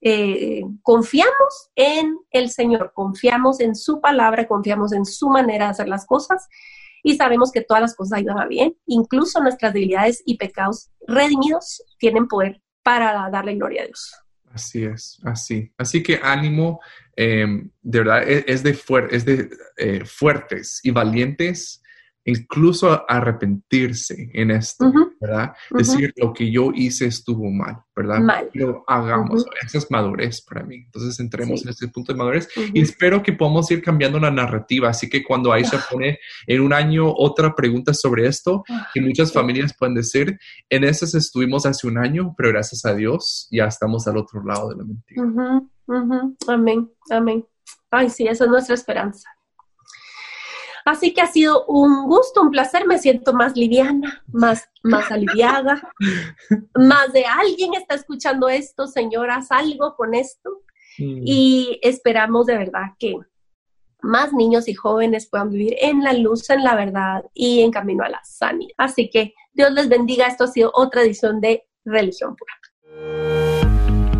eh, 0.00 0.62
confiamos 0.82 1.70
en 1.74 2.16
el 2.30 2.50
Señor, 2.50 2.92
confiamos 2.94 3.60
en 3.60 3.74
su 3.74 4.00
palabra, 4.00 4.48
confiamos 4.48 4.92
en 4.92 5.04
su 5.04 5.28
manera 5.28 5.66
de 5.66 5.70
hacer 5.72 5.88
las 5.88 6.06
cosas 6.06 6.48
y 7.02 7.16
sabemos 7.16 7.52
que 7.52 7.62
todas 7.62 7.82
las 7.82 7.94
cosas 7.94 8.18
ayudan 8.18 8.38
a 8.38 8.46
bien, 8.46 8.76
incluso 8.86 9.40
nuestras 9.40 9.72
debilidades 9.72 10.22
y 10.24 10.36
pecados 10.36 10.90
redimidos 11.06 11.82
tienen 11.98 12.28
poder 12.28 12.62
para 12.82 13.28
darle 13.30 13.54
gloria 13.54 13.82
a 13.82 13.86
Dios. 13.86 14.14
Así 14.52 14.84
es, 14.84 15.20
así. 15.24 15.72
Así 15.78 16.02
que 16.02 16.18
ánimo, 16.22 16.80
em, 17.14 17.70
de 17.82 17.98
verdad, 17.98 18.28
e, 18.28 18.44
es, 18.48 18.62
de, 18.62 18.78
es 19.10 19.24
de 19.24 19.48
eh, 19.76 20.04
fuertes 20.04 20.80
y 20.82 20.90
valientes 20.90 21.79
incluso 22.30 23.04
arrepentirse 23.08 24.30
en 24.32 24.50
esto, 24.50 24.92
¿verdad? 25.20 25.52
Decir 25.70 26.12
lo 26.16 26.32
que 26.32 26.50
yo 26.50 26.70
hice 26.74 27.06
estuvo 27.06 27.50
mal, 27.50 27.78
¿verdad? 27.94 28.20
Mal. 28.20 28.50
Pero 28.52 28.84
hagamos, 28.86 29.44
esa 29.64 29.78
es 29.78 29.90
madurez 29.90 30.42
para 30.42 30.62
mí. 30.62 30.76
Entonces 30.76 31.18
entremos 31.20 31.62
en 31.62 31.70
ese 31.70 31.88
punto 31.88 32.12
de 32.12 32.18
madurez 32.18 32.48
y 32.72 32.80
espero 32.80 33.22
que 33.22 33.32
podamos 33.32 33.70
ir 33.70 33.82
cambiando 33.82 34.18
la 34.18 34.30
narrativa. 34.30 34.88
Así 34.88 35.08
que 35.08 35.22
cuando 35.22 35.52
ahí 35.52 35.64
se 35.64 35.76
ah. 35.76 35.84
pone 35.90 36.18
en 36.46 36.60
un 36.60 36.72
año 36.72 37.12
otra 37.14 37.54
pregunta 37.54 37.92
sobre 37.94 38.26
esto, 38.26 38.64
ah, 38.70 38.88
que 38.94 39.00
muchas 39.00 39.32
familias 39.32 39.74
pueden 39.76 39.94
decir, 39.94 40.38
en 40.68 40.84
esas 40.84 41.14
estuvimos 41.14 41.66
hace 41.66 41.86
un 41.86 41.98
año, 41.98 42.34
pero 42.36 42.50
gracias 42.50 42.84
a 42.84 42.94
Dios 42.94 43.48
ya 43.50 43.66
estamos 43.66 44.06
al 44.06 44.16
otro 44.16 44.42
lado 44.44 44.70
de 44.70 44.76
la 44.76 44.84
mentira. 44.84 45.22
Amén, 46.48 46.90
amén. 47.10 47.46
Ay, 47.90 48.08
sí, 48.08 48.26
esa 48.26 48.44
es 48.44 48.50
nuestra 48.50 48.74
esperanza. 48.74 49.28
Así 50.84 51.12
que 51.12 51.20
ha 51.20 51.26
sido 51.26 51.64
un 51.66 52.06
gusto, 52.06 52.42
un 52.42 52.50
placer, 52.50 52.86
me 52.86 52.98
siento 52.98 53.32
más 53.32 53.56
liviana, 53.56 54.22
más, 54.28 54.68
más 54.82 55.10
aliviada, 55.10 55.92
más 56.74 57.12
de 57.12 57.24
alguien 57.24 57.74
está 57.74 57.94
escuchando 57.94 58.48
esto, 58.48 58.86
señoras, 58.86 59.50
algo 59.50 59.94
con 59.96 60.14
esto. 60.14 60.62
Mm. 60.98 61.22
Y 61.24 61.78
esperamos 61.82 62.46
de 62.46 62.58
verdad 62.58 62.86
que 62.98 63.16
más 64.02 64.32
niños 64.32 64.68
y 64.68 64.74
jóvenes 64.74 65.28
puedan 65.28 65.50
vivir 65.50 65.76
en 65.80 66.02
la 66.02 66.12
luz, 66.12 66.48
en 66.50 66.64
la 66.64 66.74
verdad 66.74 67.24
y 67.34 67.60
en 67.60 67.70
camino 67.70 68.04
a 68.04 68.08
la 68.08 68.20
sanidad. 68.24 68.72
Así 68.76 69.10
que 69.10 69.34
Dios 69.52 69.72
les 69.72 69.88
bendiga. 69.88 70.26
Esto 70.26 70.44
ha 70.44 70.48
sido 70.48 70.70
otra 70.74 71.02
edición 71.02 71.40
de 71.40 71.66
Religión 71.84 72.36
Pura. 72.36 73.29